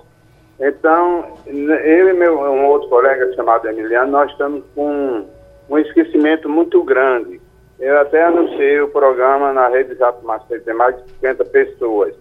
Então, 0.60 1.38
eu 1.46 2.10
e 2.10 2.14
meu, 2.14 2.40
um 2.40 2.66
outro 2.66 2.90
colega 2.90 3.32
chamado 3.34 3.68
Emiliano, 3.68 4.12
nós 4.12 4.32
estamos 4.32 4.64
com 4.76 5.26
um 5.70 5.78
esquecimento 5.78 6.50
muito 6.50 6.84
grande 6.84 7.40
eu 7.80 7.98
até 7.98 8.24
anunciei 8.24 8.82
o 8.82 8.90
programa 8.90 9.54
na 9.54 9.70
rede 9.70 9.96
Jato 9.96 10.26
Macedo, 10.26 10.66
tem 10.66 10.74
mais 10.74 10.98
de 10.98 11.12
50 11.14 11.46
pessoas. 11.46 12.14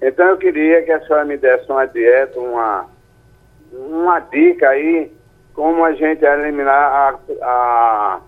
Então 0.00 0.26
eu 0.28 0.36
queria 0.36 0.82
que 0.82 0.92
a 0.92 1.00
senhora 1.04 1.24
me 1.24 1.36
desse 1.36 1.70
uma 1.70 1.86
dieta, 1.86 2.38
uma, 2.38 2.86
uma 3.72 4.20
dica 4.20 4.68
aí, 4.68 5.10
como 5.54 5.84
a 5.84 5.92
gente 5.92 6.24
eliminar 6.24 6.72
a, 6.72 7.18
a 7.42 8.20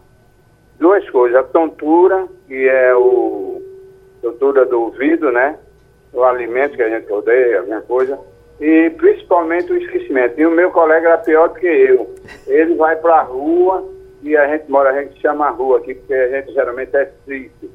duas 0.78 1.08
coisas, 1.10 1.38
a 1.38 1.44
tontura, 1.44 2.26
que 2.48 2.68
é 2.68 2.92
o 2.94 3.62
tontura 4.20 4.64
do 4.64 4.82
ouvido, 4.82 5.30
né? 5.30 5.56
O 6.12 6.24
alimento 6.24 6.74
que 6.74 6.82
a 6.82 6.88
gente 6.88 7.10
odeia, 7.12 7.60
alguma 7.60 7.82
coisa, 7.82 8.18
e 8.60 8.90
principalmente 8.90 9.72
o 9.72 9.76
esquecimento. 9.76 10.40
E 10.40 10.46
o 10.46 10.50
meu 10.50 10.72
colega 10.72 11.10
era 11.10 11.18
pior 11.18 11.50
do 11.50 11.54
que 11.54 11.66
eu. 11.66 12.12
Ele 12.48 12.74
vai 12.74 12.96
para 12.96 13.16
a 13.16 13.22
rua 13.22 13.93
e 14.24 14.34
a 14.38 14.48
gente 14.48 14.70
mora, 14.70 14.90
a 14.90 15.02
gente 15.02 15.20
chama 15.20 15.46
a 15.46 15.50
rua 15.50 15.78
aqui, 15.78 15.94
porque 15.94 16.14
a 16.14 16.30
gente 16.30 16.52
geralmente 16.54 16.96
é 16.96 17.04
triste. 17.26 17.70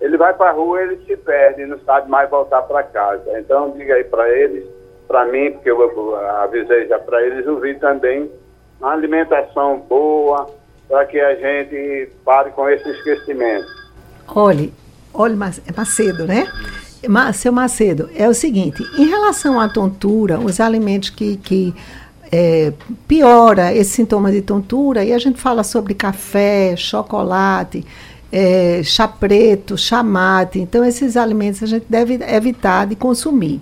Ele 0.00 0.16
vai 0.16 0.34
para 0.34 0.50
a 0.50 0.52
rua, 0.52 0.82
ele 0.82 0.96
se 1.06 1.16
perde, 1.16 1.64
não 1.64 1.78
sabe 1.80 2.10
mais 2.10 2.28
voltar 2.28 2.62
para 2.62 2.82
casa. 2.82 3.38
Então, 3.38 3.70
diga 3.70 3.94
aí 3.94 4.02
para 4.02 4.28
eles, 4.28 4.64
para 5.06 5.24
mim, 5.26 5.52
porque 5.52 5.70
eu 5.70 6.16
avisei 6.16 6.88
já 6.88 6.98
para 6.98 7.24
eles, 7.24 7.46
ouvir 7.46 7.78
também 7.78 8.28
uma 8.80 8.92
alimentação 8.92 9.78
boa, 9.88 10.50
para 10.88 11.06
que 11.06 11.20
a 11.20 11.36
gente 11.36 12.10
pare 12.24 12.50
com 12.50 12.68
esse 12.68 12.88
esquecimento. 12.88 13.68
Olhe, 14.34 14.74
olhe, 15.14 15.34
é 15.34 15.72
Macedo, 15.76 16.26
né? 16.26 16.48
Seu 17.32 17.52
Macedo, 17.52 18.10
é 18.16 18.28
o 18.28 18.34
seguinte, 18.34 18.82
em 18.98 19.06
relação 19.06 19.60
à 19.60 19.68
tontura, 19.68 20.38
os 20.38 20.58
alimentos 20.58 21.10
que, 21.10 21.36
que 21.36 21.72
é, 22.32 22.72
piora 23.06 23.74
esse 23.74 23.90
sintoma 23.90 24.32
de 24.32 24.40
tontura, 24.40 25.04
e 25.04 25.12
a 25.12 25.18
gente 25.18 25.38
fala 25.38 25.62
sobre 25.62 25.92
café, 25.92 26.74
chocolate, 26.76 27.84
é, 28.32 28.80
chá 28.82 29.06
preto, 29.06 29.76
chá 29.76 30.02
mate. 30.02 30.58
Então, 30.58 30.82
esses 30.82 31.16
alimentos 31.16 31.62
a 31.62 31.66
gente 31.66 31.84
deve 31.86 32.14
evitar 32.14 32.86
de 32.86 32.96
consumir. 32.96 33.60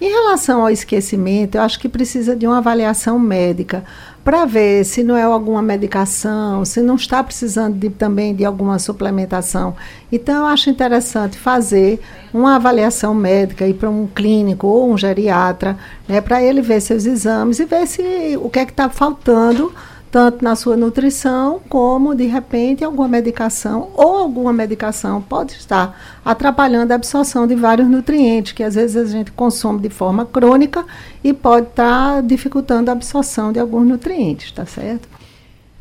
Em 0.00 0.08
relação 0.08 0.60
ao 0.62 0.70
esquecimento, 0.70 1.56
eu 1.56 1.62
acho 1.62 1.80
que 1.80 1.88
precisa 1.88 2.36
de 2.36 2.46
uma 2.46 2.58
avaliação 2.58 3.18
médica 3.18 3.84
para 4.24 4.46
ver 4.46 4.84
se 4.84 5.04
não 5.04 5.14
é 5.14 5.22
alguma 5.22 5.60
medicação, 5.60 6.64
se 6.64 6.80
não 6.80 6.94
está 6.94 7.22
precisando 7.22 7.76
de, 7.76 7.90
também 7.90 8.34
de 8.34 8.42
alguma 8.44 8.78
suplementação. 8.78 9.76
Então, 10.10 10.36
eu 10.38 10.46
acho 10.46 10.70
interessante 10.70 11.36
fazer 11.36 12.00
uma 12.32 12.56
avaliação 12.56 13.14
médica, 13.14 13.66
para 13.74 13.90
um 13.90 14.06
clínico 14.06 14.66
ou 14.66 14.90
um 14.90 14.96
geriatra, 14.96 15.76
né, 16.08 16.22
para 16.22 16.42
ele 16.42 16.62
ver 16.62 16.80
seus 16.80 17.04
exames 17.04 17.60
e 17.60 17.66
ver 17.66 17.86
se 17.86 18.02
o 18.40 18.48
que 18.48 18.60
é 18.60 18.64
que 18.64 18.72
está 18.72 18.88
faltando 18.88 19.72
tanto 20.14 20.44
na 20.44 20.54
sua 20.54 20.76
nutrição, 20.76 21.60
como 21.68 22.14
de 22.14 22.24
repente 22.24 22.84
alguma 22.84 23.08
medicação 23.08 23.90
ou 23.96 24.18
alguma 24.18 24.52
medicação 24.52 25.20
pode 25.20 25.54
estar 25.54 26.00
atrapalhando 26.24 26.92
a 26.92 26.94
absorção 26.94 27.48
de 27.48 27.56
vários 27.56 27.88
nutrientes, 27.88 28.52
que 28.52 28.62
às 28.62 28.76
vezes 28.76 28.96
a 28.96 29.10
gente 29.10 29.32
consome 29.32 29.80
de 29.80 29.90
forma 29.90 30.24
crônica 30.24 30.86
e 31.24 31.32
pode 31.32 31.66
estar 31.66 32.22
dificultando 32.22 32.90
a 32.90 32.92
absorção 32.92 33.52
de 33.52 33.58
alguns 33.58 33.88
nutrientes, 33.88 34.52
tá 34.52 34.64
certo? 34.64 35.08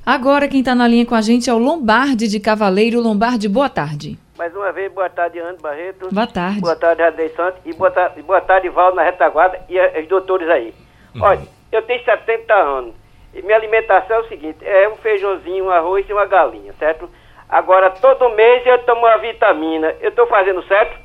Agora 0.04 0.48
quem 0.48 0.62
está 0.62 0.74
na 0.74 0.88
linha 0.88 1.06
com 1.06 1.14
a 1.14 1.22
gente 1.22 1.48
é 1.48 1.54
o 1.54 1.60
Lombardi 1.60 2.28
de 2.28 2.40
Cavaleiro. 2.40 3.00
Lombardi, 3.02 3.48
boa 3.48 3.70
tarde. 3.70 4.18
Mais 4.36 4.52
uma 4.56 4.72
vez, 4.72 4.92
boa 4.92 5.12
tarde, 5.12 5.38
Ana 5.38 5.56
Barreto. 5.62 6.10
Boa 6.12 6.26
tarde. 6.26 6.60
Boa 6.60 6.76
tarde, 6.76 7.04
Radei 7.04 7.30
Santos. 7.36 7.62
E 7.64 7.72
boa 7.72 7.92
tarde, 7.92 8.20
boa 8.24 8.42
tarde, 8.42 8.68
Val, 8.70 8.96
na 8.96 9.04
retaguarda 9.04 9.60
e 9.70 9.80
os 10.02 10.08
doutores 10.08 10.50
aí. 10.50 10.74
Uhum. 11.14 11.22
Olha, 11.22 11.42
eu 11.72 11.84
tenho 11.84 12.04
70 12.04 12.52
anos. 12.52 13.03
Minha 13.42 13.56
alimentação 13.56 14.18
é 14.18 14.20
o 14.20 14.28
seguinte, 14.28 14.58
é 14.62 14.88
um 14.90 14.96
feijãozinho, 14.98 15.66
um 15.66 15.70
arroz 15.72 16.06
e 16.08 16.14
uma 16.14 16.26
galinha, 16.26 16.74
certo? 16.78 17.10
Agora, 17.50 17.90
todo 17.90 18.30
mês 18.36 18.66
eu 18.66 18.80
tomo 18.80 19.02
uma 19.02 19.18
vitamina. 19.18 19.94
Eu 20.02 20.10
estou 20.10 20.28
fazendo 20.28 20.64
certo? 20.64 20.98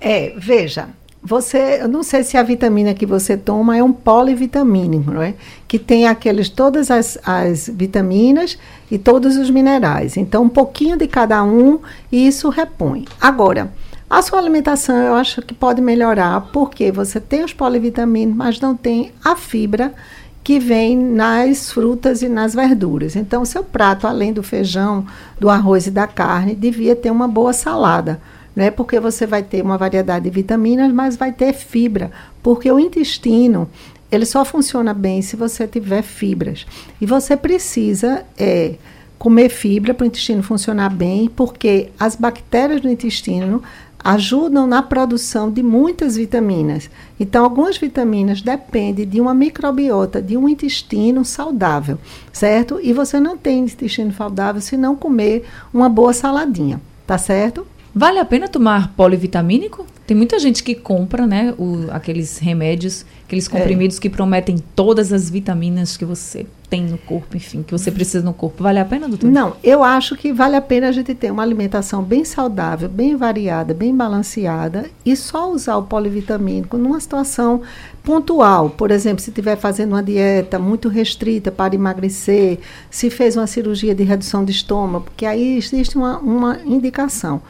É, 0.00 0.32
veja, 0.36 0.88
você, 1.22 1.80
eu 1.82 1.88
não 1.88 2.02
sei 2.02 2.22
se 2.22 2.36
a 2.36 2.42
vitamina 2.42 2.94
que 2.94 3.04
você 3.04 3.36
toma 3.36 3.76
é 3.76 3.82
um 3.82 3.92
polivitamínico, 3.92 5.10
não 5.10 5.22
é? 5.22 5.34
Que 5.68 5.78
tem 5.78 6.08
aqueles 6.08 6.48
todas 6.48 6.90
as, 6.90 7.18
as 7.26 7.68
vitaminas 7.68 8.58
e 8.90 8.98
todos 8.98 9.36
os 9.36 9.50
minerais. 9.50 10.16
Então, 10.16 10.44
um 10.44 10.48
pouquinho 10.48 10.96
de 10.96 11.06
cada 11.06 11.42
um 11.42 11.80
e 12.10 12.26
isso 12.26 12.48
repõe. 12.48 13.04
Agora, 13.20 13.70
a 14.08 14.22
sua 14.22 14.38
alimentação 14.38 14.96
eu 14.96 15.14
acho 15.14 15.40
que 15.42 15.54
pode 15.54 15.80
melhorar 15.80 16.48
porque 16.52 16.90
você 16.90 17.20
tem 17.20 17.44
os 17.44 17.52
polivitamínicos, 17.52 18.36
mas 18.36 18.60
não 18.60 18.74
tem 18.74 19.12
a 19.22 19.36
fibra 19.36 19.92
que 20.42 20.58
vem 20.58 20.96
nas 20.96 21.70
frutas 21.70 22.22
e 22.22 22.28
nas 22.28 22.54
verduras. 22.54 23.14
Então, 23.14 23.44
seu 23.44 23.62
prato, 23.62 24.06
além 24.06 24.32
do 24.32 24.42
feijão, 24.42 25.06
do 25.38 25.50
arroz 25.50 25.86
e 25.86 25.90
da 25.90 26.06
carne, 26.06 26.54
devia 26.54 26.96
ter 26.96 27.10
uma 27.10 27.28
boa 27.28 27.52
salada 27.52 28.20
né? 28.54 28.70
Porque 28.70 28.98
você 28.98 29.26
vai 29.26 29.42
ter 29.42 29.62
uma 29.62 29.78
variedade 29.78 30.24
de 30.24 30.30
vitaminas, 30.30 30.92
mas 30.92 31.16
vai 31.16 31.32
ter 31.32 31.52
fibra, 31.52 32.10
porque 32.42 32.70
o 32.70 32.78
intestino 32.78 33.68
ele 34.10 34.26
só 34.26 34.44
funciona 34.44 34.92
bem 34.92 35.22
se 35.22 35.36
você 35.36 35.66
tiver 35.66 36.02
fibras. 36.02 36.66
E 37.00 37.06
você 37.06 37.36
precisa 37.36 38.24
é, 38.36 38.74
comer 39.18 39.48
fibra 39.48 39.94
para 39.94 40.04
o 40.04 40.06
intestino 40.06 40.42
funcionar 40.42 40.90
bem, 40.90 41.28
porque 41.28 41.90
as 41.98 42.16
bactérias 42.16 42.80
do 42.80 42.88
intestino 42.88 43.62
ajudam 44.02 44.66
na 44.66 44.82
produção 44.82 45.50
de 45.50 45.62
muitas 45.62 46.16
vitaminas. 46.16 46.90
Então, 47.18 47.44
algumas 47.44 47.76
vitaminas 47.76 48.40
dependem 48.42 49.06
de 49.06 49.20
uma 49.20 49.34
microbiota, 49.34 50.20
de 50.22 50.36
um 50.36 50.48
intestino 50.48 51.24
saudável, 51.24 51.98
certo? 52.32 52.80
E 52.82 52.92
você 52.92 53.20
não 53.20 53.36
tem 53.36 53.60
intestino 53.60 54.12
saudável 54.12 54.60
se 54.60 54.76
não 54.76 54.96
comer 54.96 55.44
uma 55.72 55.88
boa 55.88 56.12
saladinha, 56.12 56.80
tá 57.06 57.18
certo? 57.18 57.66
Vale 57.94 58.18
a 58.18 58.24
pena 58.24 58.48
tomar 58.48 58.94
polivitamínico? 58.94 59.84
Tem 60.10 60.16
muita 60.16 60.40
gente 60.40 60.64
que 60.64 60.74
compra, 60.74 61.24
né, 61.24 61.54
o, 61.56 61.86
aqueles 61.92 62.38
remédios, 62.38 63.06
aqueles 63.26 63.46
é. 63.46 63.48
comprimidos 63.48 63.96
é. 63.96 64.00
que 64.00 64.10
prometem 64.10 64.56
todas 64.74 65.12
as 65.12 65.30
vitaminas 65.30 65.96
que 65.96 66.04
você 66.04 66.44
tem 66.68 66.82
no 66.82 66.98
corpo, 66.98 67.36
enfim, 67.36 67.62
que 67.62 67.70
você 67.70 67.92
precisa 67.92 68.24
no 68.24 68.34
corpo. 68.34 68.60
Vale 68.60 68.80
a 68.80 68.84
pena, 68.84 69.08
doutor? 69.08 69.30
Não, 69.30 69.54
eu 69.62 69.84
acho 69.84 70.16
que 70.16 70.32
vale 70.32 70.56
a 70.56 70.60
pena 70.60 70.88
a 70.88 70.92
gente 70.92 71.14
ter 71.14 71.30
uma 71.30 71.44
alimentação 71.44 72.02
bem 72.02 72.24
saudável, 72.24 72.88
bem 72.88 73.14
variada, 73.14 73.72
bem 73.72 73.94
balanceada 73.94 74.90
e 75.06 75.14
só 75.14 75.48
usar 75.52 75.76
o 75.76 75.84
polivitamínico 75.84 76.76
numa 76.76 76.98
situação 76.98 77.62
pontual. 78.02 78.68
Por 78.70 78.90
exemplo, 78.90 79.22
se 79.22 79.30
estiver 79.30 79.56
fazendo 79.56 79.92
uma 79.92 80.02
dieta 80.02 80.58
muito 80.58 80.88
restrita 80.88 81.52
para 81.52 81.76
emagrecer, 81.76 82.58
se 82.90 83.10
fez 83.10 83.36
uma 83.36 83.46
cirurgia 83.46 83.94
de 83.94 84.02
redução 84.02 84.44
de 84.44 84.50
estômago, 84.50 85.04
porque 85.04 85.24
aí 85.24 85.56
existe 85.56 85.96
uma, 85.96 86.18
uma 86.18 86.58
indicação 86.64 87.40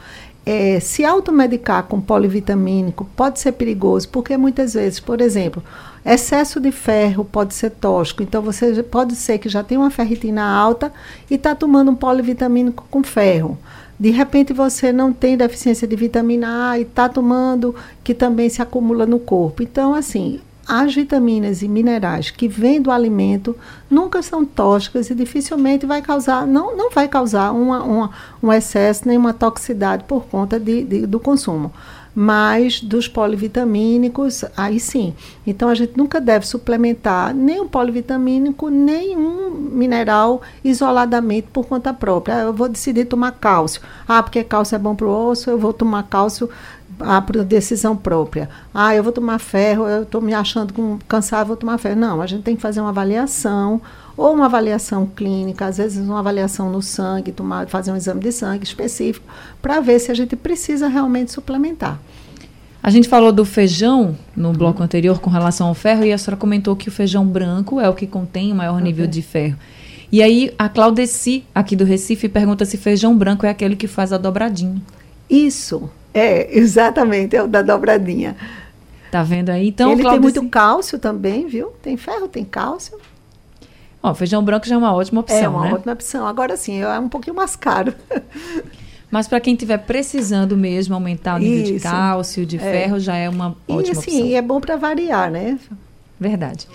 é, 0.45 0.79
se 0.79 1.05
automedicar 1.05 1.83
com 1.83 2.01
polivitamínico 2.01 3.05
pode 3.15 3.39
ser 3.39 3.51
perigoso, 3.53 4.09
porque 4.09 4.35
muitas 4.37 4.73
vezes, 4.73 4.99
por 4.99 5.21
exemplo, 5.21 5.63
excesso 6.05 6.59
de 6.59 6.71
ferro 6.71 7.23
pode 7.23 7.53
ser 7.53 7.71
tóxico. 7.71 8.23
Então, 8.23 8.41
você 8.41 8.81
pode 8.81 9.15
ser 9.15 9.37
que 9.37 9.49
já 9.49 9.63
tem 9.63 9.77
uma 9.77 9.91
ferritina 9.91 10.43
alta 10.43 10.91
e 11.29 11.35
está 11.35 11.53
tomando 11.53 11.91
um 11.91 11.95
polivitamínico 11.95 12.85
com 12.89 13.03
ferro. 13.03 13.57
De 13.99 14.09
repente, 14.09 14.51
você 14.51 14.91
não 14.91 15.13
tem 15.13 15.37
deficiência 15.37 15.87
de 15.87 15.95
vitamina 15.95 16.71
A 16.71 16.79
e 16.79 16.81
está 16.81 17.07
tomando, 17.07 17.75
que 18.03 18.15
também 18.15 18.49
se 18.49 18.59
acumula 18.59 19.05
no 19.05 19.19
corpo. 19.19 19.61
Então, 19.61 19.93
assim, 19.93 20.41
as 20.71 20.95
vitaminas 20.95 21.61
e 21.61 21.67
minerais 21.67 22.31
que 22.31 22.47
vêm 22.47 22.81
do 22.81 22.91
alimento 22.91 23.53
nunca 23.89 24.21
são 24.21 24.45
tóxicas 24.45 25.09
e 25.09 25.13
dificilmente 25.13 25.85
vai 25.85 26.01
causar, 26.01 26.47
não, 26.47 26.77
não 26.77 26.89
vai 26.89 27.09
causar 27.09 27.51
uma, 27.51 27.83
uma, 27.83 28.11
um 28.41 28.53
excesso 28.53 29.05
nem 29.05 29.17
uma 29.17 29.33
toxicidade 29.33 30.05
por 30.05 30.27
conta 30.27 30.57
de, 30.57 30.81
de, 30.85 31.05
do 31.05 31.19
consumo. 31.19 31.73
Mas 32.15 32.81
dos 32.81 33.07
polivitamínicos, 33.07 34.45
aí 34.55 34.79
sim. 34.79 35.13
Então 35.45 35.67
a 35.67 35.75
gente 35.75 35.97
nunca 35.97 36.21
deve 36.21 36.47
suplementar 36.47 37.33
nem 37.33 37.59
um 37.59 37.67
polivitamínico, 37.67 38.69
nem 38.69 39.17
um 39.17 39.49
mineral 39.49 40.41
isoladamente 40.63 41.47
por 41.51 41.65
conta 41.65 41.93
própria. 41.93 42.33
Eu 42.33 42.53
vou 42.53 42.69
decidir 42.69 43.05
tomar 43.05 43.33
cálcio. 43.33 43.81
Ah, 44.07 44.23
porque 44.23 44.43
cálcio 44.43 44.75
é 44.75 44.79
bom 44.79 44.95
para 44.95 45.07
o 45.07 45.29
osso, 45.29 45.49
eu 45.49 45.57
vou 45.57 45.71
tomar 45.73 46.03
cálcio 46.03 46.49
a 47.03 47.19
decisão 47.43 47.95
própria. 47.95 48.49
Ah, 48.73 48.95
eu 48.95 49.03
vou 49.03 49.11
tomar 49.11 49.39
ferro, 49.39 49.87
eu 49.87 50.03
estou 50.03 50.21
me 50.21 50.33
achando 50.33 50.73
com 50.73 50.97
cansado, 51.07 51.47
vou 51.47 51.57
tomar 51.57 51.77
ferro. 51.77 51.99
Não, 51.99 52.21
a 52.21 52.27
gente 52.27 52.43
tem 52.43 52.55
que 52.55 52.61
fazer 52.61 52.81
uma 52.81 52.89
avaliação, 52.89 53.81
ou 54.15 54.33
uma 54.33 54.45
avaliação 54.45 55.05
clínica, 55.05 55.65
às 55.65 55.77
vezes 55.77 56.07
uma 56.07 56.19
avaliação 56.19 56.69
no 56.69 56.81
sangue, 56.81 57.31
tomar, 57.31 57.67
fazer 57.67 57.91
um 57.91 57.95
exame 57.95 58.21
de 58.21 58.31
sangue 58.31 58.63
específico, 58.63 59.25
para 59.61 59.79
ver 59.79 59.99
se 59.99 60.11
a 60.11 60.13
gente 60.13 60.35
precisa 60.35 60.87
realmente 60.87 61.31
suplementar. 61.31 61.99
A 62.83 62.89
gente 62.89 63.07
falou 63.07 63.31
do 63.31 63.45
feijão 63.45 64.17
no 64.35 64.53
bloco 64.53 64.81
anterior 64.81 65.19
com 65.19 65.29
relação 65.29 65.67
ao 65.67 65.75
ferro 65.75 66.03
e 66.03 66.11
a 66.11 66.17
senhora 66.17 66.35
comentou 66.39 66.75
que 66.75 66.89
o 66.89 66.91
feijão 66.91 67.25
branco 67.25 67.79
é 67.79 67.87
o 67.87 67.93
que 67.93 68.07
contém 68.07 68.51
o 68.51 68.55
maior 68.55 68.73
okay. 68.73 68.83
nível 68.83 69.07
de 69.07 69.21
ferro. 69.21 69.55
E 70.11 70.21
aí 70.21 70.51
a 70.57 70.67
Claudeci, 70.67 71.45
aqui 71.53 71.75
do 71.75 71.85
Recife, 71.85 72.27
pergunta 72.27 72.65
se 72.65 72.77
feijão 72.77 73.15
branco 73.15 73.45
é 73.45 73.49
aquele 73.49 73.75
que 73.75 73.87
faz 73.87 74.11
a 74.11 74.17
dobradinha. 74.17 74.81
Isso, 75.29 75.89
é, 76.13 76.57
exatamente, 76.57 77.35
é 77.35 77.43
o 77.43 77.47
da 77.47 77.61
dobradinha. 77.61 78.35
Tá 79.11 79.23
vendo 79.23 79.49
aí? 79.49 79.67
Então, 79.67 79.91
Ele 79.91 80.03
tem 80.03 80.19
muito 80.19 80.47
cálcio 80.49 80.97
também, 80.97 81.47
viu? 81.47 81.73
Tem 81.81 81.97
ferro, 81.97 82.27
tem 82.27 82.45
cálcio. 82.45 82.97
Ó, 84.01 84.13
feijão 84.15 84.43
branco 84.43 84.65
já 84.67 84.75
é 84.75 84.77
uma 84.77 84.93
ótima 84.93 85.21
opção, 85.21 85.37
É 85.37 85.49
uma 85.49 85.65
né? 85.65 85.73
ótima 85.73 85.93
opção. 85.93 86.25
Agora 86.25 86.55
sim, 86.57 86.81
é 86.81 86.99
um 86.99 87.09
pouquinho 87.09 87.35
mais 87.35 87.55
caro. 87.55 87.93
Mas 89.11 89.27
para 89.27 89.41
quem 89.41 89.53
estiver 89.53 89.77
precisando 89.77 90.55
mesmo 90.55 90.95
aumentar 90.95 91.35
o 91.35 91.39
nível 91.39 91.63
Isso. 91.63 91.73
de 91.73 91.79
cálcio, 91.81 92.45
de 92.45 92.55
é. 92.55 92.59
ferro, 92.59 92.97
já 92.97 93.15
é 93.17 93.27
uma 93.27 93.57
ótima 93.67 93.87
e, 93.87 93.91
assim, 93.91 94.11
opção. 94.11 94.25
E 94.27 94.35
é 94.35 94.41
bom 94.41 94.61
para 94.61 94.77
variar, 94.77 95.29
né? 95.29 95.59
Verdade. 96.17 96.67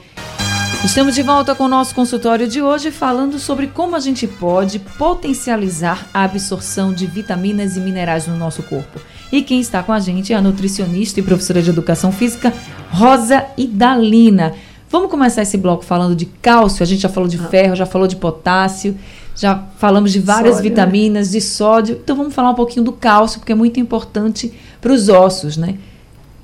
Estamos 0.85 1.15
de 1.15 1.23
volta 1.23 1.55
com 1.55 1.65
o 1.65 1.69
nosso 1.69 1.95
consultório 1.95 2.47
de 2.47 2.61
hoje 2.61 2.91
falando 2.91 3.39
sobre 3.39 3.69
como 3.69 3.97
a 3.97 4.01
gente 4.01 4.27
pode 4.27 4.79
potencializar 4.79 6.07
a 6.13 6.25
absorção 6.25 6.93
de 6.93 7.07
vitaminas 7.07 7.77
e 7.77 7.81
minerais 7.81 8.27
no 8.27 8.37
nosso 8.37 8.63
corpo. 8.63 9.01
E 9.33 9.43
quem 9.43 9.61
está 9.61 9.83
com 9.83 9.93
a 9.93 9.99
gente 9.99 10.33
é 10.33 10.37
a 10.37 10.41
nutricionista 10.41 11.21
e 11.21 11.23
professora 11.23 11.61
de 11.63 11.71
educação 11.71 12.13
física 12.13 12.53
Rosa 12.91 13.45
Idalina. 13.57 14.55
Vamos 14.89 15.11
começar 15.11 15.43
esse 15.43 15.59
bloco 15.59 15.85
falando 15.85 16.15
de 16.15 16.27
cálcio, 16.27 16.83
a 16.83 16.87
gente 16.87 17.03
já 17.03 17.09
falou 17.09 17.29
de 17.29 17.37
ah. 17.39 17.49
ferro, 17.49 17.75
já 17.75 17.87
falou 17.87 18.07
de 18.07 18.17
potássio, 18.17 18.97
já 19.35 19.65
falamos 19.79 20.13
de 20.13 20.21
várias 20.21 20.57
sódio, 20.57 20.71
vitaminas, 20.71 21.29
né? 21.29 21.33
de 21.33 21.41
sódio. 21.41 22.01
Então 22.03 22.17
vamos 22.17 22.35
falar 22.35 22.51
um 22.51 22.55
pouquinho 22.55 22.85
do 22.85 22.93
cálcio, 22.93 23.41
porque 23.41 23.53
é 23.53 23.57
muito 23.57 23.81
importante 23.81 24.53
para 24.81 24.93
os 24.93 25.09
ossos, 25.09 25.57
né? 25.57 25.77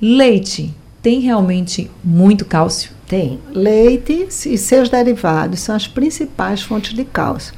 Leite 0.01 0.73
tem 1.03 1.19
realmente 1.19 1.91
muito 2.01 2.45
cálcio? 2.45 2.91
Tem. 3.05 3.37
Leite 3.51 4.27
e 4.45 4.57
seus 4.57 4.87
derivados 4.87 5.59
são 5.59 5.75
as 5.75 5.85
principais 5.85 6.61
fontes 6.61 6.93
de 6.93 7.03
cálcio. 7.03 7.53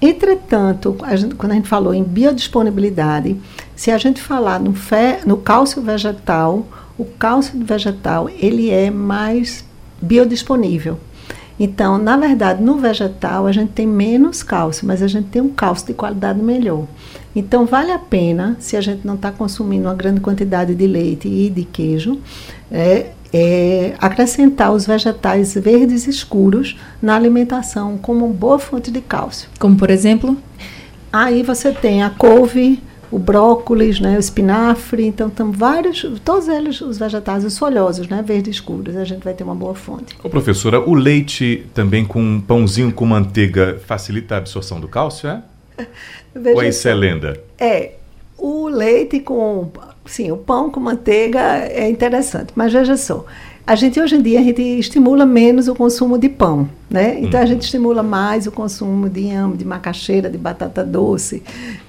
Entretanto, 0.00 0.96
a 1.02 1.16
gente, 1.16 1.34
quando 1.34 1.52
a 1.52 1.54
gente 1.54 1.68
falou 1.68 1.94
em 1.94 2.02
biodisponibilidade, 2.02 3.36
se 3.74 3.90
a 3.90 3.98
gente 3.98 4.20
falar 4.20 4.60
no, 4.60 4.74
fe, 4.74 5.18
no 5.26 5.38
cálcio 5.38 5.80
vegetal, 5.80 6.66
o 6.98 7.04
cálcio 7.04 7.58
vegetal 7.64 8.28
ele 8.28 8.70
é 8.70 8.90
mais 8.90 9.64
biodisponível. 10.00 10.98
Então, 11.58 11.96
na 11.96 12.16
verdade, 12.18 12.62
no 12.62 12.76
vegetal 12.76 13.46
a 13.46 13.52
gente 13.52 13.72
tem 13.72 13.86
menos 13.86 14.42
cálcio, 14.42 14.86
mas 14.86 15.02
a 15.02 15.08
gente 15.08 15.28
tem 15.28 15.40
um 15.40 15.48
cálcio 15.48 15.86
de 15.86 15.94
qualidade 15.94 16.40
melhor. 16.40 16.84
Então, 17.34 17.64
vale 17.64 17.90
a 17.90 17.98
pena, 17.98 18.56
se 18.58 18.76
a 18.76 18.80
gente 18.80 19.06
não 19.06 19.14
está 19.14 19.30
consumindo 19.30 19.88
uma 19.88 19.94
grande 19.94 20.20
quantidade 20.20 20.74
de 20.74 20.86
leite 20.86 21.28
e 21.28 21.48
de 21.48 21.64
queijo, 21.64 22.18
é, 22.70 23.10
é, 23.32 23.94
acrescentar 23.98 24.72
os 24.72 24.86
vegetais 24.86 25.54
verdes 25.54 26.06
escuros 26.06 26.76
na 27.00 27.14
alimentação 27.14 27.98
como 27.98 28.26
uma 28.26 28.34
boa 28.34 28.58
fonte 28.58 28.90
de 28.90 29.00
cálcio. 29.00 29.48
Como, 29.58 29.76
por 29.76 29.90
exemplo? 29.90 30.36
Aí 31.12 31.42
você 31.42 31.72
tem 31.72 32.02
a 32.02 32.10
couve, 32.10 32.82
o 33.10 33.18
brócolis, 33.18 34.00
né, 34.00 34.16
o 34.16 34.20
espinafre, 34.20 35.06
então 35.06 35.28
estão 35.28 35.52
vários, 35.52 36.04
todos 36.24 36.48
eles 36.48 36.80
os 36.80 36.98
vegetais, 36.98 37.44
os 37.44 37.56
folhosos, 37.56 38.08
né, 38.08 38.22
verdes 38.22 38.56
escuros, 38.56 38.96
a 38.96 39.04
gente 39.04 39.22
vai 39.22 39.32
ter 39.32 39.44
uma 39.44 39.54
boa 39.54 39.74
fonte. 39.74 40.16
Ô, 40.22 40.28
professora, 40.28 40.80
o 40.80 40.94
leite 40.94 41.66
também 41.72 42.04
com 42.04 42.20
um 42.20 42.40
pãozinho 42.40 42.92
com 42.92 43.06
manteiga 43.06 43.80
facilita 43.86 44.34
a 44.34 44.38
absorção 44.38 44.80
do 44.80 44.88
cálcio, 44.88 45.28
é? 45.28 45.42
Ou 46.54 46.62
é 46.62 46.68
isso 46.68 46.86
é 46.88 46.94
lenda? 46.94 47.40
É, 47.58 47.92
o 48.36 48.68
leite 48.68 49.20
com, 49.20 49.70
sim, 50.06 50.30
o 50.30 50.36
pão 50.36 50.70
com 50.70 50.80
manteiga 50.80 51.40
é 51.40 51.88
interessante, 51.88 52.52
mas 52.54 52.72
veja 52.72 52.96
só, 52.96 53.24
a 53.66 53.74
gente 53.74 54.00
hoje 54.00 54.16
em 54.16 54.22
dia 54.22 54.40
a 54.40 54.42
gente 54.42 54.62
estimula 54.62 55.26
menos 55.26 55.66
o 55.68 55.74
consumo 55.74 56.18
de 56.18 56.28
pão, 56.28 56.68
né? 56.88 57.18
Então 57.20 57.40
a 57.40 57.46
gente 57.46 57.62
estimula 57.62 58.02
mais 58.02 58.46
o 58.46 58.52
consumo 58.52 59.08
de 59.08 59.20
inhame, 59.22 59.56
de 59.56 59.64
macaxeira, 59.64 60.30
de 60.30 60.38
batata 60.38 60.84
doce, 60.84 61.42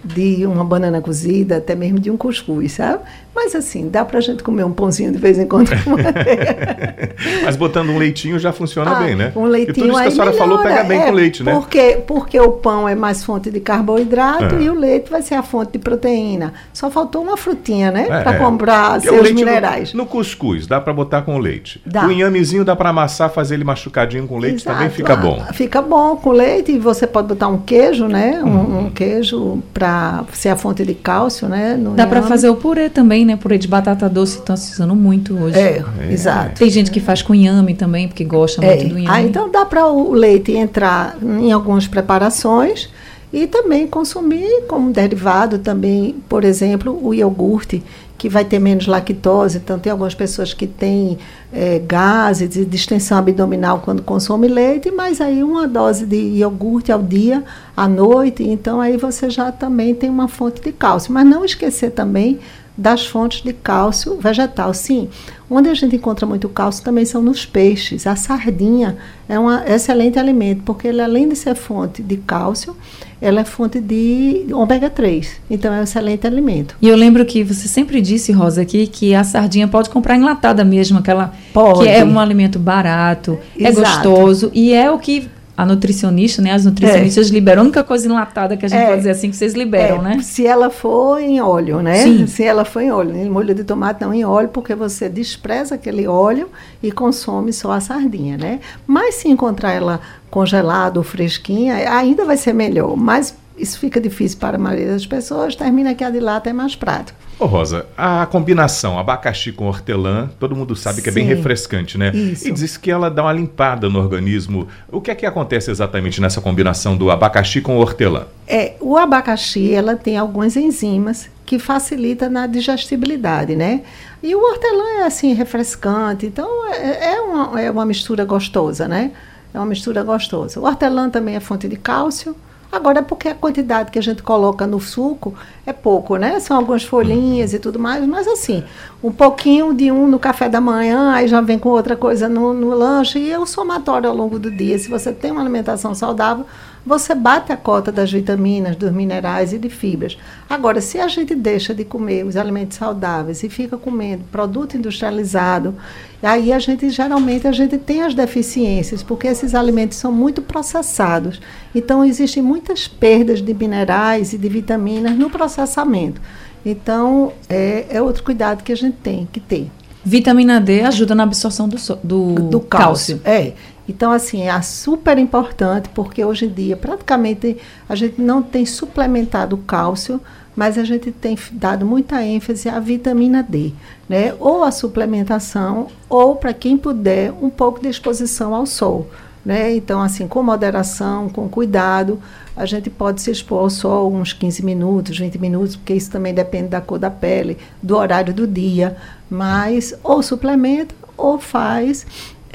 de 0.04 0.46
uma 0.46 0.64
banana 0.64 1.00
cozida, 1.02 1.58
até 1.58 1.76
mesmo 1.76 2.00
de 2.00 2.10
um 2.10 2.18
cuscuz, 2.18 2.74
sabe? 2.74 3.04
Mas 3.36 3.54
assim, 3.54 3.88
dá 3.90 4.04
pra 4.04 4.20
gente 4.20 4.42
comer 4.42 4.64
um 4.66 4.72
pãozinho 4.72 5.12
de 5.12 5.18
vez 5.20 5.38
em 5.38 5.46
quando. 5.46 5.70
Mas 7.44 7.56
botando 7.56 7.90
um 7.90 7.98
leitinho 7.98 8.40
já 8.40 8.52
funciona 8.52 8.92
Ah, 8.98 9.04
bem, 9.04 9.16
né? 9.16 9.32
Um 9.36 9.46
leitinho 9.46 9.72
e 9.72 9.74
tudo 9.90 9.92
isso 9.92 10.02
que 10.02 10.08
a 10.08 10.12
senhora 10.12 10.34
falou 10.34 10.58
melhora, 10.58 10.76
pega 10.78 10.88
bem 10.88 11.00
é, 11.02 11.06
com 11.06 11.12
leite, 11.12 11.44
né? 11.44 11.54
Porque, 11.54 12.04
porque 12.08 12.40
o 12.40 12.52
pão 12.54 12.88
é 12.90 12.96
mais 12.96 13.24
fonte 13.24 13.52
de 13.52 13.60
carboidrato 13.60 14.56
É. 14.56 14.62
e 14.64 14.70
o 14.70 14.74
leite 14.74 15.10
vai 15.12 15.22
ser 15.22 15.36
a 15.36 15.44
fonte 15.44 15.74
de 15.74 15.80
proteína. 15.80 16.54
Só 16.74 16.90
faltou 16.90 17.22
uma 17.22 17.38
frutinha, 17.38 17.92
né? 17.92 18.08
É, 18.10 18.24
Para 18.24 18.36
é. 18.36 18.40
comprar 18.40 18.94
Porque 18.94 19.10
seus 19.10 19.22
leite 19.22 19.40
no- 19.40 19.46
minerais. 19.46 19.94
No, 19.94 20.06
cuscuz, 20.06 20.66
dá 20.66 20.82
pra 20.82 20.94
botar 20.94 21.22
com 21.22 21.38
leite. 21.38 21.80
Dá. 21.86 22.08
O 22.08 22.12
inhamezinho 22.12 22.66
dá 22.66 22.76
pra 22.76 22.90
amassar, 22.90 23.30
fazer 23.30 23.54
ele 23.56 23.64
machucadinho 23.64 24.28
com 24.28 24.38
leite, 24.40 24.64
também 24.64 24.87
Exato. 24.88 24.96
fica 24.96 25.16
bom. 25.16 25.44
Fica 25.54 25.82
bom 25.82 26.16
com 26.18 26.32
leite 26.32 26.72
e 26.72 26.80
você 26.80 27.06
pode 27.08 27.28
botar 27.28 27.48
um 27.48 27.58
queijo, 27.60 28.08
né? 28.08 28.42
Um, 28.44 28.48
Uhum. 28.48 28.80
um 28.86 28.90
queijo 28.90 29.60
para 29.74 30.24
ser 30.34 30.50
a 30.50 30.56
fonte 30.56 30.84
de 30.86 30.94
cálcio, 30.94 31.48
né? 31.48 31.76
no 31.78 31.92
Dá 31.92 32.06
pra 32.08 32.18
inhame. 32.18 32.30
fazer 32.30 32.50
o 32.50 32.56
purê 32.56 32.90
também, 32.90 33.26
né? 33.26 33.36
Purê 33.36 33.58
de 33.58 33.68
batata 33.68 34.10
doce 34.10 34.40
estão 34.40 34.56
se 34.58 34.74
usando 34.74 34.96
muito 34.96 35.38
hoje. 35.38 35.60
É, 35.60 35.84
exato. 36.10 36.56
Tem 36.60 36.70
gente 36.70 36.90
que 36.92 37.00
faz 37.00 37.22
com 37.22 37.34
inhame 37.36 37.74
também, 37.76 38.08
porque 38.08 38.24
gosta 38.24 38.64
É. 38.66 38.76
muito 38.76 38.90
do 38.90 39.00
inhame. 39.00 39.08
Ah, 39.16 39.22
então 39.22 39.50
dá 39.52 39.66
para 39.66 39.86
o 39.88 40.12
leite 40.14 40.52
entrar 40.54 41.16
em 41.22 41.52
algumas 41.52 41.88
preparações 41.88 42.90
e 43.32 43.46
também 43.46 43.86
consumir 43.88 44.64
como 44.68 44.92
derivado 44.92 45.60
também, 45.60 46.16
por 46.30 46.44
exemplo, 46.44 46.98
o 47.02 47.14
iogurte, 47.14 47.84
que 48.18 48.30
vai 48.30 48.44
ter 48.44 48.58
menos 48.58 48.88
lactose. 48.88 49.58
Então, 49.58 49.78
tem 49.78 49.92
algumas 49.92 50.16
pessoas 50.16 50.54
que 50.54 50.66
têm 50.66 51.18
eh, 51.54 51.82
gases 51.86 52.50
de 52.50 52.66
distensão 52.66 53.18
abdominal 53.18 53.82
quando 53.84 54.02
consomem 54.02 54.50
leite, 54.50 54.90
mas 54.90 55.22
aí 55.22 55.44
uma 55.44 55.68
dose 55.68 56.06
de 56.06 56.16
iogurte 56.16 56.92
ao 56.92 57.04
dia, 57.04 57.44
à 57.76 57.88
noite, 57.88 58.44
então 58.44 58.82
aí 58.82 58.98
você 58.98 59.30
já 59.30 59.52
também 59.52 59.94
tem 59.94 60.10
uma 60.10 60.28
fonte 60.28 60.62
de 60.62 60.72
cálcio. 60.72 61.14
Mas 61.14 61.26
não 61.26 61.46
esquecer 61.46 61.92
também 61.92 62.40
das 62.78 63.06
fontes 63.06 63.42
de 63.42 63.52
cálcio 63.54 64.18
vegetal. 64.18 64.74
Sim, 64.74 65.10
onde 65.50 65.68
a 65.70 65.74
gente 65.74 65.96
encontra 65.96 66.26
muito 66.26 66.48
cálcio 66.48 66.84
também 66.84 67.06
são 67.06 67.22
nos 67.22 67.46
peixes. 67.46 68.06
A 68.06 68.16
sardinha 68.16 68.98
é 69.28 69.40
um 69.40 69.50
excelente 69.52 70.20
alimento, 70.20 70.62
porque 70.64 70.88
ele, 70.88 71.02
além 71.02 71.28
de 71.28 71.36
ser 71.36 71.56
fonte 71.56 72.04
de 72.04 72.18
cálcio, 72.18 72.76
ela 73.20 73.42
é 73.42 73.44
fonte 73.44 73.80
de 73.80 74.46
ômega 74.52 74.90
3. 74.90 75.42
Então, 75.50 75.74
é 75.74 75.80
um 75.80 75.84
excelente 75.84 76.28
alimento. 76.28 76.76
E 76.80 76.88
eu 76.88 76.96
lembro 76.96 77.26
que 77.26 77.44
você 77.44 77.68
sempre 77.68 78.00
disse, 78.00 78.32
Rosa, 78.32 78.62
aqui, 78.62 78.86
que 78.86 79.16
a 79.16 79.24
sardinha 79.24 79.68
pode 79.68 79.90
comprar 79.90 80.16
enlatada 80.16 80.64
mesmo, 80.64 81.00
aquela 81.00 81.34
Pode. 81.52 81.80
que 81.80 81.90
é 81.90 82.06
um 82.06 82.20
alimento 82.20 82.60
barato, 82.60 83.40
é 83.60 83.70
Exato. 83.70 84.10
gostoso 84.10 84.52
e 84.54 84.72
é 84.72 84.92
o 84.92 85.00
que 85.00 85.28
a 85.58 85.66
nutricionista, 85.66 86.40
né? 86.40 86.52
As 86.52 86.66
nutricionistas 86.66 87.30
liberam. 87.30 87.64
A 87.64 87.66
única 87.66 87.84
coisa 87.84 88.08
enlatada 88.08 88.56
que 88.56 88.64
a 88.66 88.70
gente 88.70 88.80
É. 88.80 88.86
pode 88.86 88.98
dizer 89.00 89.10
assim 89.10 89.32
que 89.32 89.36
vocês 89.36 89.56
liberam, 89.56 89.98
É, 89.98 90.02
né? 90.18 90.20
Se 90.22 90.46
ela 90.46 90.70
for 90.70 91.20
em 91.20 91.42
óleo, 91.42 91.82
né? 91.82 92.04
Sim. 92.04 92.28
Se 92.28 92.44
ela 92.44 92.64
for 92.64 92.80
em 92.82 92.92
óleo, 92.92 93.16
em 93.18 93.28
molho 93.28 93.56
de 93.56 93.64
tomate 93.64 94.02
não 94.02 94.14
em 94.14 94.24
óleo, 94.24 94.50
porque 94.50 94.76
você 94.76 95.10
despreza 95.10 95.74
aquele 95.74 96.06
óleo 96.08 96.48
e 96.82 96.92
consome 96.92 97.52
só 97.52 97.72
a 97.72 97.80
sardinha, 97.82 98.38
né? 98.38 98.60
Mas 98.86 99.16
se 99.16 99.28
encontrar 99.28 99.74
ela 99.74 100.00
congelada 100.30 101.00
ou 101.00 101.04
fresquinha, 101.04 101.76
ainda 101.92 102.24
vai 102.24 102.38
ser 102.38 102.54
melhor. 102.54 102.96
Mas 102.96 103.34
isso 103.58 103.80
fica 103.80 104.00
difícil 104.00 104.38
para 104.38 104.58
a 104.58 104.60
maioria 104.60 104.88
das 104.88 105.06
pessoas, 105.06 105.56
termina 105.56 105.94
que 105.96 106.04
a 106.04 106.10
de 106.10 106.20
lata 106.20 106.50
é 106.50 106.54
mais 106.54 106.76
prático. 106.76 107.18
Ô 107.40 107.46
Rosa, 107.46 107.86
a 107.96 108.26
combinação 108.26 108.98
abacaxi 108.98 109.52
com 109.52 109.68
hortelã, 109.68 110.30
todo 110.40 110.56
mundo 110.56 110.76
sabe 110.76 111.02
que 111.02 111.10
é 111.10 111.12
bem 111.12 111.28
Sim. 111.28 111.36
refrescante, 111.36 111.98
né? 111.98 112.12
Isso. 112.12 112.48
E 112.48 112.52
diz 112.52 112.78
que 112.78 112.90
ela 112.90 113.12
dá 113.12 113.24
uma 113.24 113.34
limpada 113.34 113.90
no 113.90 114.00
organismo. 114.00 114.68
O 114.92 115.00
que 115.00 115.12
é 115.12 115.16
que 115.16 115.26
acontece 115.26 115.70
exatamente 115.70 116.20
nessa 116.20 116.42
combinação 116.42 116.98
do 116.98 117.12
abacaxi 117.12 117.62
com 117.62 117.78
hortelã? 117.78 118.26
É, 118.48 118.74
o 118.80 118.98
abacaxi, 118.98 119.72
ela 119.72 119.96
tem 119.96 120.18
algumas 120.18 120.56
enzimas 120.56 121.30
que 121.46 121.60
facilita 121.60 122.28
na 122.28 122.48
digestibilidade, 122.48 123.56
né? 123.56 123.82
E 124.22 124.34
o 124.34 124.40
hortelã 124.40 125.02
é 125.02 125.04
assim 125.04 125.34
refrescante, 125.34 126.26
então 126.26 126.48
é, 126.74 127.14
é 127.14 127.22
uma, 127.22 127.62
é 127.62 127.70
uma 127.70 127.86
mistura 127.86 128.26
gostosa, 128.26 128.88
né? 128.88 129.12
É 129.54 129.60
uma 129.60 129.68
mistura 129.68 130.04
gostosa. 130.04 130.60
O 130.60 130.64
hortelã 130.64 131.10
também 131.10 131.36
é 131.36 131.40
fonte 131.40 131.68
de 131.68 131.78
cálcio. 131.78 132.36
Agora 132.72 133.00
é 133.00 133.02
porque 133.02 133.30
a 133.30 133.36
quantidade 133.36 133.92
que 133.92 133.98
a 133.98 134.02
gente 134.02 134.22
coloca 134.22 134.68
no 134.68 134.80
suco 134.80 135.34
é 135.66 135.72
pouco, 135.72 136.18
né? 136.18 136.40
São 136.40 136.58
algumas 136.58 136.84
folhinhas 136.84 137.54
e 137.54 137.60
tudo 137.60 137.80
mais, 137.80 138.06
mas 138.06 138.28
assim, 138.28 138.64
um 139.02 139.12
pouquinho 139.12 139.74
de 139.74 139.92
um 139.92 140.08
no 140.08 140.20
café 140.20 140.50
da 140.50 140.60
manhã, 140.60 141.14
aí 141.14 141.28
já 141.28 141.40
vem 141.40 141.58
com 141.58 141.70
outra 141.70 141.96
coisa 141.96 142.28
no, 142.28 142.54
no 142.54 142.70
lanche, 142.72 143.20
e 143.20 143.32
é 143.32 143.40
o 143.40 143.46
somatório 143.46 144.10
ao 144.10 144.16
longo 144.16 144.38
do 144.38 144.52
dia. 144.52 144.78
Se 144.78 144.90
você 144.90 145.14
tem 145.14 145.32
uma 145.32 145.42
alimentação 145.42 145.96
saudável, 145.96 146.46
você 146.88 147.14
bate 147.14 147.52
a 147.52 147.58
cota 147.58 147.92
das 147.92 148.12
vitaminas, 148.12 148.76
dos 148.76 148.92
minerais 148.92 149.52
e 149.54 149.58
de 149.60 149.70
fibras. 149.70 150.18
Agora, 150.50 150.80
se 150.82 151.00
a 151.00 151.08
gente 151.08 151.36
deixa 151.36 151.74
de 151.76 151.84
comer 151.84 152.26
os 152.26 152.38
alimentos 152.38 152.78
saudáveis 152.78 153.44
e 153.44 153.50
fica 153.50 153.78
comendo 153.78 154.24
produto 154.32 154.78
industrializado, 154.78 155.76
aí 156.24 156.52
a 156.54 156.60
gente 156.60 156.90
geralmente 156.90 157.48
a 157.48 157.52
gente 157.52 157.78
tem 157.78 158.02
as 158.04 158.14
deficiências, 158.16 159.04
porque 159.04 159.28
esses 159.28 159.54
alimentos 159.54 159.98
são 159.98 160.12
muito 160.12 160.42
processados. 160.42 161.40
Então 161.76 162.04
existem 162.04 162.42
muitas 162.42 162.88
perdas 162.88 163.42
de 163.42 163.54
minerais 163.54 164.34
e 164.34 164.38
de 164.38 164.50
vitaminas 164.50 165.16
no 165.18 165.30
processamento. 165.30 166.22
Então, 166.66 167.32
é, 167.48 167.86
é 167.90 168.02
outro 168.02 168.24
cuidado 168.24 168.64
que 168.64 168.72
a 168.72 168.76
gente 168.76 168.98
tem 168.98 169.28
que 169.32 169.40
ter 169.40 169.70
Vitamina 170.04 170.60
D 170.62 170.82
ajuda 170.82 171.14
na 171.14 171.24
absorção 171.24 171.68
do, 171.68 171.78
so- 171.78 172.00
do, 172.02 172.34
do 172.36 172.60
cálcio. 172.62 173.20
É. 173.26 173.52
Então, 173.88 174.12
assim, 174.12 174.44
é 174.44 174.62
super 174.62 175.18
importante, 175.18 175.90
porque 175.90 176.24
hoje 176.24 176.46
em 176.46 176.50
dia, 176.50 176.76
praticamente, 176.76 177.58
a 177.88 177.96
gente 177.96 178.22
não 178.22 178.42
tem 178.42 178.66
suplementado 178.66 179.56
o 179.56 179.60
cálcio, 179.60 180.20
mas 180.56 180.78
a 180.78 180.84
gente 180.84 181.12
tem 181.12 181.38
dado 181.52 181.86
muita 181.86 182.24
ênfase 182.24 182.68
à 182.68 182.80
vitamina 182.80 183.44
D, 183.44 183.72
né? 184.10 184.34
Ou 184.40 184.64
a 184.64 184.72
suplementação, 184.72 185.88
ou, 186.10 186.36
para 186.36 186.54
quem 186.54 186.76
puder, 186.78 187.32
um 187.42 187.50
pouco 187.50 187.80
de 187.80 187.88
exposição 187.88 188.54
ao 188.54 188.66
sol. 188.66 189.08
Né? 189.46 189.78
Então, 189.78 190.02
assim, 190.02 190.28
com 190.28 190.44
moderação, 190.44 191.30
com 191.30 191.48
cuidado, 191.48 192.20
a 192.54 192.66
gente 192.66 192.90
pode 192.90 193.22
se 193.22 193.32
expor 193.32 193.60
ao 193.60 193.70
sol 193.70 194.12
uns 194.12 194.34
15 194.34 194.66
minutos, 194.66 195.18
20 195.18 195.40
minutos, 195.40 195.78
porque 195.78 195.94
isso 195.94 196.12
também 196.12 196.34
depende 196.34 196.68
da 196.68 196.82
cor 196.82 197.00
da 197.00 197.10
pele, 197.10 197.58
do 197.82 197.96
horário 197.96 198.34
do 198.34 198.46
dia, 198.46 198.98
mas 199.30 199.94
ou 200.04 200.22
suplementa 200.22 200.94
ou 201.16 201.40
faz 201.40 202.06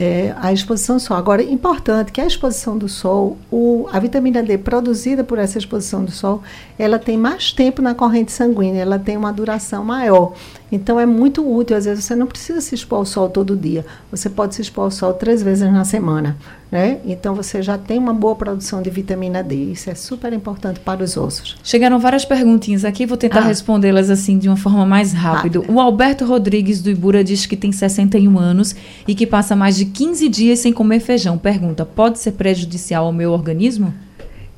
é, 0.03 0.35
a 0.37 0.53
exposição 0.53 0.97
ao 0.97 1.01
sol. 1.01 1.17
Agora, 1.17 1.43
importante 1.43 2.11
que 2.11 2.21
a 2.21 2.27
exposição 2.27 2.77
do 2.77 2.89
sol, 2.89 3.39
o, 3.53 3.89
a 3.93 4.01
vitamina 4.01 4.43
D 4.43 4.59
produzida 4.59 5.23
por 5.23 5.39
essa 5.39 5.59
exposição 5.59 6.05
do 6.05 6.11
sol, 6.11 6.43
ela 6.77 6.99
tem 6.99 7.17
mais 7.17 7.53
tempo 7.53 7.81
na 7.81 7.95
corrente 7.95 8.33
sanguínea, 8.33 8.83
ela 8.83 8.99
tem 8.99 9.17
uma 9.17 9.33
duração 9.33 9.85
maior. 9.85 10.33
Então, 10.73 10.99
é 10.99 11.05
muito 11.05 11.47
útil. 11.47 11.77
Às 11.77 11.85
vezes, 11.85 12.03
você 12.05 12.17
não 12.17 12.27
precisa 12.27 12.61
se 12.63 12.75
expor 12.75 12.99
ao 13.01 13.05
sol 13.05 13.29
todo 13.29 13.55
dia. 13.55 13.85
Você 14.11 14.31
pode 14.31 14.55
se 14.55 14.63
expor 14.63 14.85
ao 14.85 14.91
sol 14.91 15.13
três 15.13 15.43
vezes 15.43 15.71
na 15.71 15.85
semana. 15.85 16.37
Né? 16.71 16.99
Então, 17.05 17.35
você 17.35 17.61
já 17.61 17.77
tem 17.77 17.99
uma 17.99 18.15
boa 18.15 18.35
produção 18.35 18.81
de 18.81 18.89
vitamina 18.89 19.43
D. 19.43 19.55
Isso 19.55 19.91
é 19.91 19.95
super 19.95 20.33
importante 20.33 20.81
para 20.81 21.05
os 21.05 21.15
ossos. 21.19 21.59
Chegaram 21.63 21.99
várias 21.99 22.25
perguntinhas 22.25 22.83
aqui, 22.87 23.05
vou 23.05 23.19
tentar 23.19 23.41
Ah. 23.41 23.45
respondê-las 23.47 24.09
assim 24.09 24.39
de 24.39 24.49
uma 24.49 24.57
forma 24.57 24.87
mais 24.87 25.13
rápida. 25.13 25.61
Rápida. 25.61 25.73
O 25.73 25.79
Alberto 25.79 26.25
Rodrigues 26.25 26.81
do 26.81 26.89
Ibura 26.89 27.23
diz 27.23 27.45
que 27.45 27.57
tem 27.57 27.71
61 27.71 28.39
anos 28.39 28.75
e 29.07 29.15
que 29.15 29.27
passa 29.27 29.55
mais 29.55 29.77
de 29.77 29.85
15 29.85 30.27
dias 30.31 30.61
sem 30.61 30.73
comer 30.73 31.01
feijão. 31.01 31.37
Pergunta: 31.37 31.85
pode 31.85 32.19
ser 32.19 32.33
prejudicial 32.33 33.05
ao 33.05 33.13
meu 33.13 33.33
organismo? 33.33 33.93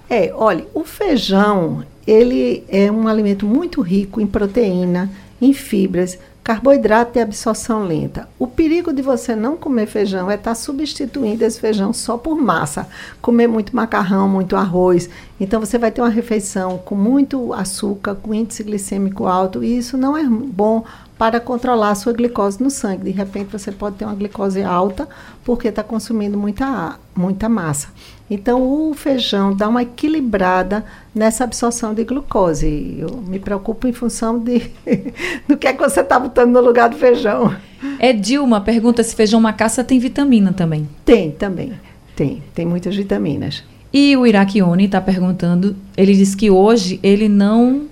É, 0.08 0.32
olha, 0.36 0.64
o 0.72 0.84
feijão, 0.84 1.82
ele 2.06 2.62
é 2.68 2.92
um 2.92 3.08
alimento 3.08 3.46
muito 3.46 3.80
rico 3.80 4.20
em 4.20 4.26
proteína, 4.26 5.10
em 5.44 5.52
fibras, 5.52 6.18
carboidrato 6.42 7.18
e 7.18 7.22
absorção 7.22 7.84
lenta. 7.84 8.28
O 8.38 8.46
perigo 8.46 8.92
de 8.92 9.02
você 9.02 9.34
não 9.34 9.56
comer 9.56 9.86
feijão 9.86 10.30
é 10.30 10.34
estar 10.34 10.54
substituindo 10.54 11.44
esse 11.44 11.60
feijão 11.60 11.92
só 11.92 12.16
por 12.16 12.36
massa. 12.36 12.86
Comer 13.20 13.46
muito 13.46 13.74
macarrão, 13.76 14.28
muito 14.28 14.56
arroz. 14.56 15.08
Então 15.38 15.60
você 15.60 15.78
vai 15.78 15.90
ter 15.90 16.00
uma 16.00 16.10
refeição 16.10 16.78
com 16.78 16.94
muito 16.94 17.52
açúcar, 17.52 18.14
com 18.14 18.34
índice 18.34 18.62
glicêmico 18.62 19.26
alto, 19.26 19.64
e 19.64 19.76
isso 19.76 19.96
não 19.96 20.16
é 20.16 20.24
bom 20.24 20.84
para 21.18 21.38
controlar 21.38 21.90
a 21.90 21.94
sua 21.94 22.12
glicose 22.12 22.62
no 22.62 22.70
sangue. 22.70 23.04
De 23.04 23.10
repente 23.10 23.52
você 23.52 23.70
pode 23.70 23.96
ter 23.96 24.04
uma 24.04 24.14
glicose 24.14 24.62
alta 24.62 25.08
porque 25.44 25.68
está 25.68 25.82
consumindo 25.82 26.36
muita, 26.36 26.98
muita 27.14 27.48
massa. 27.48 27.88
Então 28.28 28.62
o 28.62 28.94
feijão 28.94 29.54
dá 29.54 29.68
uma 29.68 29.82
equilibrada 29.82 30.84
nessa 31.14 31.44
absorção 31.44 31.94
de 31.94 32.04
glucose. 32.04 32.96
Eu 32.98 33.22
me 33.26 33.38
preocupo 33.38 33.86
em 33.86 33.92
função 33.92 34.38
de, 34.38 34.70
do 35.46 35.56
que 35.56 35.66
é 35.66 35.72
que 35.72 35.80
você 35.80 36.00
está 36.00 36.18
botando 36.18 36.52
no 36.52 36.60
lugar 36.60 36.88
do 36.88 36.96
feijão. 36.96 37.54
É 37.98 38.12
Dilma 38.12 38.60
pergunta 38.60 39.02
se 39.02 39.14
feijão 39.14 39.40
macaça 39.40 39.84
tem 39.84 39.98
vitamina 39.98 40.52
também. 40.52 40.88
Tem 41.04 41.30
também, 41.30 41.74
tem, 42.16 42.42
tem 42.54 42.66
muitas 42.66 42.96
vitaminas. 42.96 43.62
E 43.92 44.16
o 44.16 44.26
Iraquione 44.26 44.86
está 44.86 45.00
perguntando, 45.00 45.76
ele 45.96 46.14
diz 46.14 46.34
que 46.34 46.50
hoje 46.50 46.98
ele 47.00 47.28
não 47.28 47.82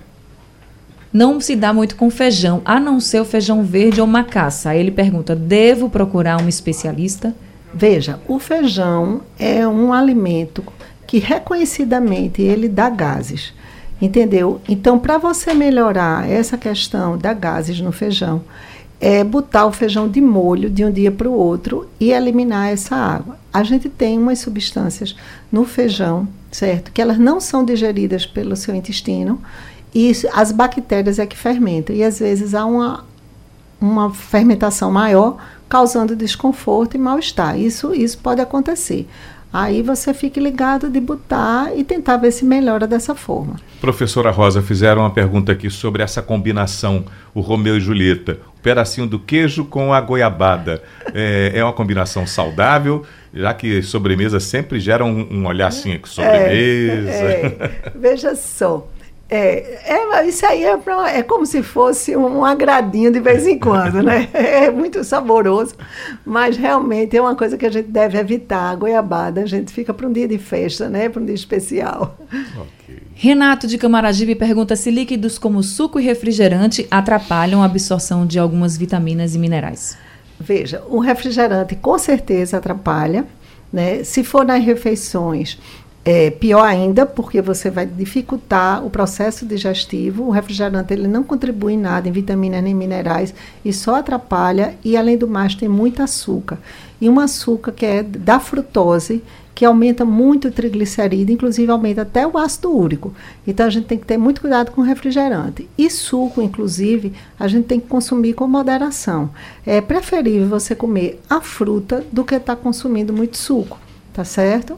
não 1.12 1.40
se 1.40 1.54
dá 1.54 1.72
muito 1.72 1.96
com 1.96 2.08
feijão, 2.10 2.62
a 2.64 2.80
não 2.80 2.98
ser 2.98 3.20
o 3.20 3.24
feijão 3.24 3.62
verde 3.62 4.00
ou 4.00 4.06
macaça. 4.06 4.70
Aí 4.70 4.80
ele 4.80 4.90
pergunta: 4.90 5.36
devo 5.36 5.90
procurar 5.90 6.40
um 6.40 6.48
especialista? 6.48 7.34
Veja, 7.74 8.18
o 8.26 8.38
feijão 8.38 9.22
é 9.38 9.66
um 9.66 9.92
alimento 9.92 10.64
que 11.06 11.18
reconhecidamente 11.18 12.40
ele 12.40 12.68
dá 12.68 12.88
gases. 12.88 13.52
Entendeu? 14.00 14.60
Então, 14.68 14.98
para 14.98 15.16
você 15.16 15.54
melhorar 15.54 16.28
essa 16.28 16.58
questão 16.58 17.16
da 17.16 17.32
gases 17.32 17.80
no 17.80 17.92
feijão, 17.92 18.42
é 19.00 19.22
botar 19.22 19.66
o 19.66 19.72
feijão 19.72 20.08
de 20.08 20.20
molho 20.20 20.70
de 20.70 20.84
um 20.84 20.90
dia 20.90 21.10
para 21.10 21.28
o 21.28 21.32
outro 21.32 21.88
e 22.00 22.12
eliminar 22.12 22.68
essa 22.68 22.96
água. 22.96 23.36
A 23.52 23.62
gente 23.62 23.88
tem 23.88 24.18
umas 24.18 24.40
substâncias 24.40 25.14
no 25.50 25.64
feijão, 25.64 26.26
certo? 26.50 26.90
Que 26.92 27.02
elas 27.02 27.18
não 27.18 27.40
são 27.40 27.64
digeridas 27.64 28.26
pelo 28.26 28.56
seu 28.56 28.74
intestino 28.74 29.40
e 29.94 30.12
as 30.32 30.52
bactérias 30.52 31.18
é 31.18 31.26
que 31.26 31.36
fermentam. 31.36 31.94
E 31.94 32.02
às 32.02 32.18
vezes 32.18 32.54
há 32.54 32.64
uma, 32.64 33.04
uma 33.80 34.12
fermentação 34.12 34.90
maior, 34.90 35.36
causando 35.68 36.16
desconforto 36.16 36.96
e 36.96 36.98
mal-estar. 36.98 37.58
Isso, 37.58 37.94
isso 37.94 38.18
pode 38.18 38.40
acontecer. 38.40 39.06
Aí 39.52 39.82
você 39.82 40.14
fique 40.14 40.40
ligado 40.40 40.88
de 40.88 40.98
botar 40.98 41.76
e 41.76 41.84
tentar 41.84 42.16
ver 42.16 42.32
se 42.32 42.42
melhora 42.42 42.86
dessa 42.86 43.14
forma. 43.14 43.56
Professora 43.82 44.30
Rosa, 44.30 44.62
fizeram 44.62 45.02
uma 45.02 45.10
pergunta 45.10 45.52
aqui 45.52 45.68
sobre 45.68 46.02
essa 46.02 46.22
combinação, 46.22 47.04
o 47.34 47.42
Romeu 47.42 47.76
e 47.76 47.80
Julieta. 47.80 48.38
O 48.56 48.62
pedacinho 48.62 49.06
do 49.06 49.18
queijo 49.18 49.66
com 49.66 49.92
a 49.92 50.00
goiabada. 50.00 50.82
É, 51.12 51.52
é 51.54 51.62
uma 51.62 51.74
combinação 51.74 52.26
saudável, 52.26 53.04
já 53.34 53.52
que 53.52 53.82
sobremesa 53.82 54.40
sempre 54.40 54.80
gera 54.80 55.04
um, 55.04 55.28
um 55.30 55.46
olhar 55.46 55.66
assim, 55.66 56.00
sobremesa. 56.04 57.10
É, 57.10 57.44
é, 57.44 57.92
veja 57.94 58.34
só. 58.34 58.88
É, 59.34 59.80
é, 59.86 60.26
isso 60.26 60.44
aí 60.44 60.62
é, 60.62 60.76
pra, 60.76 61.10
é 61.10 61.22
como 61.22 61.46
se 61.46 61.62
fosse 61.62 62.14
um 62.14 62.44
agradinho 62.44 63.10
de 63.10 63.18
vez 63.18 63.46
em 63.46 63.58
quando, 63.58 64.02
né? 64.02 64.28
É 64.34 64.70
muito 64.70 65.02
saboroso, 65.02 65.74
mas 66.22 66.54
realmente 66.58 67.16
é 67.16 67.20
uma 67.20 67.34
coisa 67.34 67.56
que 67.56 67.64
a 67.64 67.70
gente 67.70 67.88
deve 67.88 68.18
evitar. 68.18 68.70
A 68.70 68.74
goiabada, 68.74 69.40
a 69.40 69.46
gente 69.46 69.72
fica 69.72 69.94
para 69.94 70.06
um 70.06 70.12
dia 70.12 70.28
de 70.28 70.36
festa, 70.36 70.90
né? 70.90 71.08
Para 71.08 71.22
um 71.22 71.24
dia 71.24 71.34
especial. 71.34 72.18
Okay. 72.28 72.98
Renato 73.14 73.66
de 73.66 73.78
Camaragibe 73.78 74.34
pergunta 74.34 74.76
se 74.76 74.90
líquidos 74.90 75.38
como 75.38 75.62
suco 75.62 75.98
e 75.98 76.04
refrigerante 76.04 76.86
atrapalham 76.90 77.62
a 77.62 77.64
absorção 77.64 78.26
de 78.26 78.38
algumas 78.38 78.76
vitaminas 78.76 79.34
e 79.34 79.38
minerais. 79.38 79.96
Veja, 80.38 80.82
o 80.90 80.98
refrigerante 80.98 81.74
com 81.74 81.98
certeza 81.98 82.58
atrapalha, 82.58 83.24
né? 83.72 84.04
Se 84.04 84.22
for 84.22 84.44
nas 84.44 84.62
refeições 84.62 85.58
é, 86.04 86.30
pior 86.30 86.64
ainda, 86.64 87.06
porque 87.06 87.40
você 87.40 87.70
vai 87.70 87.86
dificultar 87.86 88.84
o 88.84 88.90
processo 88.90 89.46
digestivo. 89.46 90.24
O 90.24 90.30
refrigerante 90.30 90.92
ele 90.92 91.06
não 91.06 91.22
contribui 91.22 91.74
em 91.74 91.78
nada 91.78 92.08
em 92.08 92.12
vitaminas 92.12 92.62
nem 92.62 92.74
minerais 92.74 93.32
e 93.64 93.72
só 93.72 93.96
atrapalha. 93.96 94.74
E 94.84 94.96
além 94.96 95.16
do 95.16 95.28
mais, 95.28 95.54
tem 95.54 95.68
muito 95.68 96.02
açúcar. 96.02 96.58
E 97.00 97.08
um 97.08 97.20
açúcar 97.20 97.72
que 97.72 97.86
é 97.86 98.02
da 98.02 98.40
frutose, 98.40 99.22
que 99.54 99.64
aumenta 99.64 100.04
muito 100.04 100.48
o 100.48 100.50
triglicerídeo, 100.50 101.34
inclusive 101.34 101.70
aumenta 101.70 102.02
até 102.02 102.26
o 102.26 102.36
ácido 102.36 102.76
úrico. 102.76 103.14
Então 103.46 103.66
a 103.66 103.70
gente 103.70 103.86
tem 103.86 103.98
que 103.98 104.06
ter 104.06 104.16
muito 104.16 104.40
cuidado 104.40 104.72
com 104.72 104.80
o 104.80 104.84
refrigerante. 104.84 105.68
E 105.78 105.88
suco, 105.88 106.42
inclusive, 106.42 107.12
a 107.38 107.46
gente 107.46 107.66
tem 107.66 107.78
que 107.78 107.86
consumir 107.86 108.32
com 108.32 108.48
moderação. 108.48 109.30
É 109.64 109.80
preferível 109.80 110.48
você 110.48 110.74
comer 110.74 111.20
a 111.30 111.40
fruta 111.40 112.04
do 112.10 112.24
que 112.24 112.34
estar 112.34 112.56
tá 112.56 112.60
consumindo 112.60 113.12
muito 113.12 113.36
suco, 113.36 113.78
tá 114.12 114.24
certo? 114.24 114.76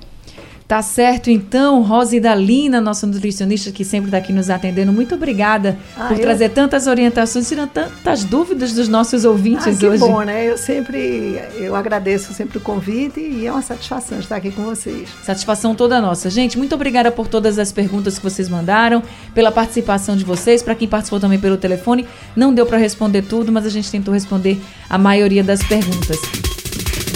Tá 0.66 0.81
certo, 0.81 1.31
então, 1.31 1.83
Rosa 1.83 2.18
Dalina, 2.18 2.81
nossa 2.81 3.07
nutricionista 3.07 3.70
que 3.70 3.85
sempre 3.85 4.07
está 4.07 4.16
aqui 4.16 4.33
nos 4.33 4.48
atendendo, 4.48 4.90
muito 4.92 5.14
obrigada 5.14 5.77
ah, 5.94 6.09
por 6.09 6.16
eu... 6.16 6.22
trazer 6.22 6.48
tantas 6.48 6.87
orientações, 6.87 7.46
tirando 7.46 7.68
tantas 7.68 8.24
dúvidas 8.24 8.72
dos 8.72 8.88
nossos 8.88 9.27
ouvintes 9.27 9.66
ah, 9.66 9.79
que 9.79 9.87
hoje. 9.87 10.00
bom, 10.00 10.22
né? 10.22 10.48
Eu 10.48 10.57
sempre, 10.57 11.38
eu 11.57 11.77
agradeço 11.77 12.33
sempre 12.33 12.57
o 12.57 12.61
convite 12.62 13.20
e 13.20 13.46
é 13.46 13.53
uma 13.53 13.61
satisfação 13.61 14.18
estar 14.18 14.37
aqui 14.37 14.50
com 14.50 14.62
vocês. 14.62 15.07
Satisfação 15.22 15.74
toda 15.74 16.00
nossa. 16.00 16.31
Gente, 16.31 16.57
muito 16.57 16.74
obrigada 16.74 17.12
por 17.12 17.29
todas 17.29 17.59
as 17.59 17.70
perguntas 17.70 18.16
que 18.16 18.24
vocês 18.24 18.48
mandaram, 18.48 19.03
pela 19.35 19.53
participação 19.53 20.16
de 20.16 20.24
vocês, 20.24 20.62
para 20.62 20.74
quem 20.74 20.88
participou 20.88 21.20
também 21.20 21.38
pelo 21.38 21.59
telefone. 21.59 22.07
Não 22.35 22.55
deu 22.55 22.64
para 22.64 22.79
responder 22.79 23.20
tudo, 23.20 23.53
mas 23.53 23.66
a 23.66 23.70
gente 23.70 23.90
tentou 23.90 24.14
responder 24.14 24.59
a 24.88 24.96
maioria 24.96 25.44
das 25.44 25.62
perguntas. 25.62 26.18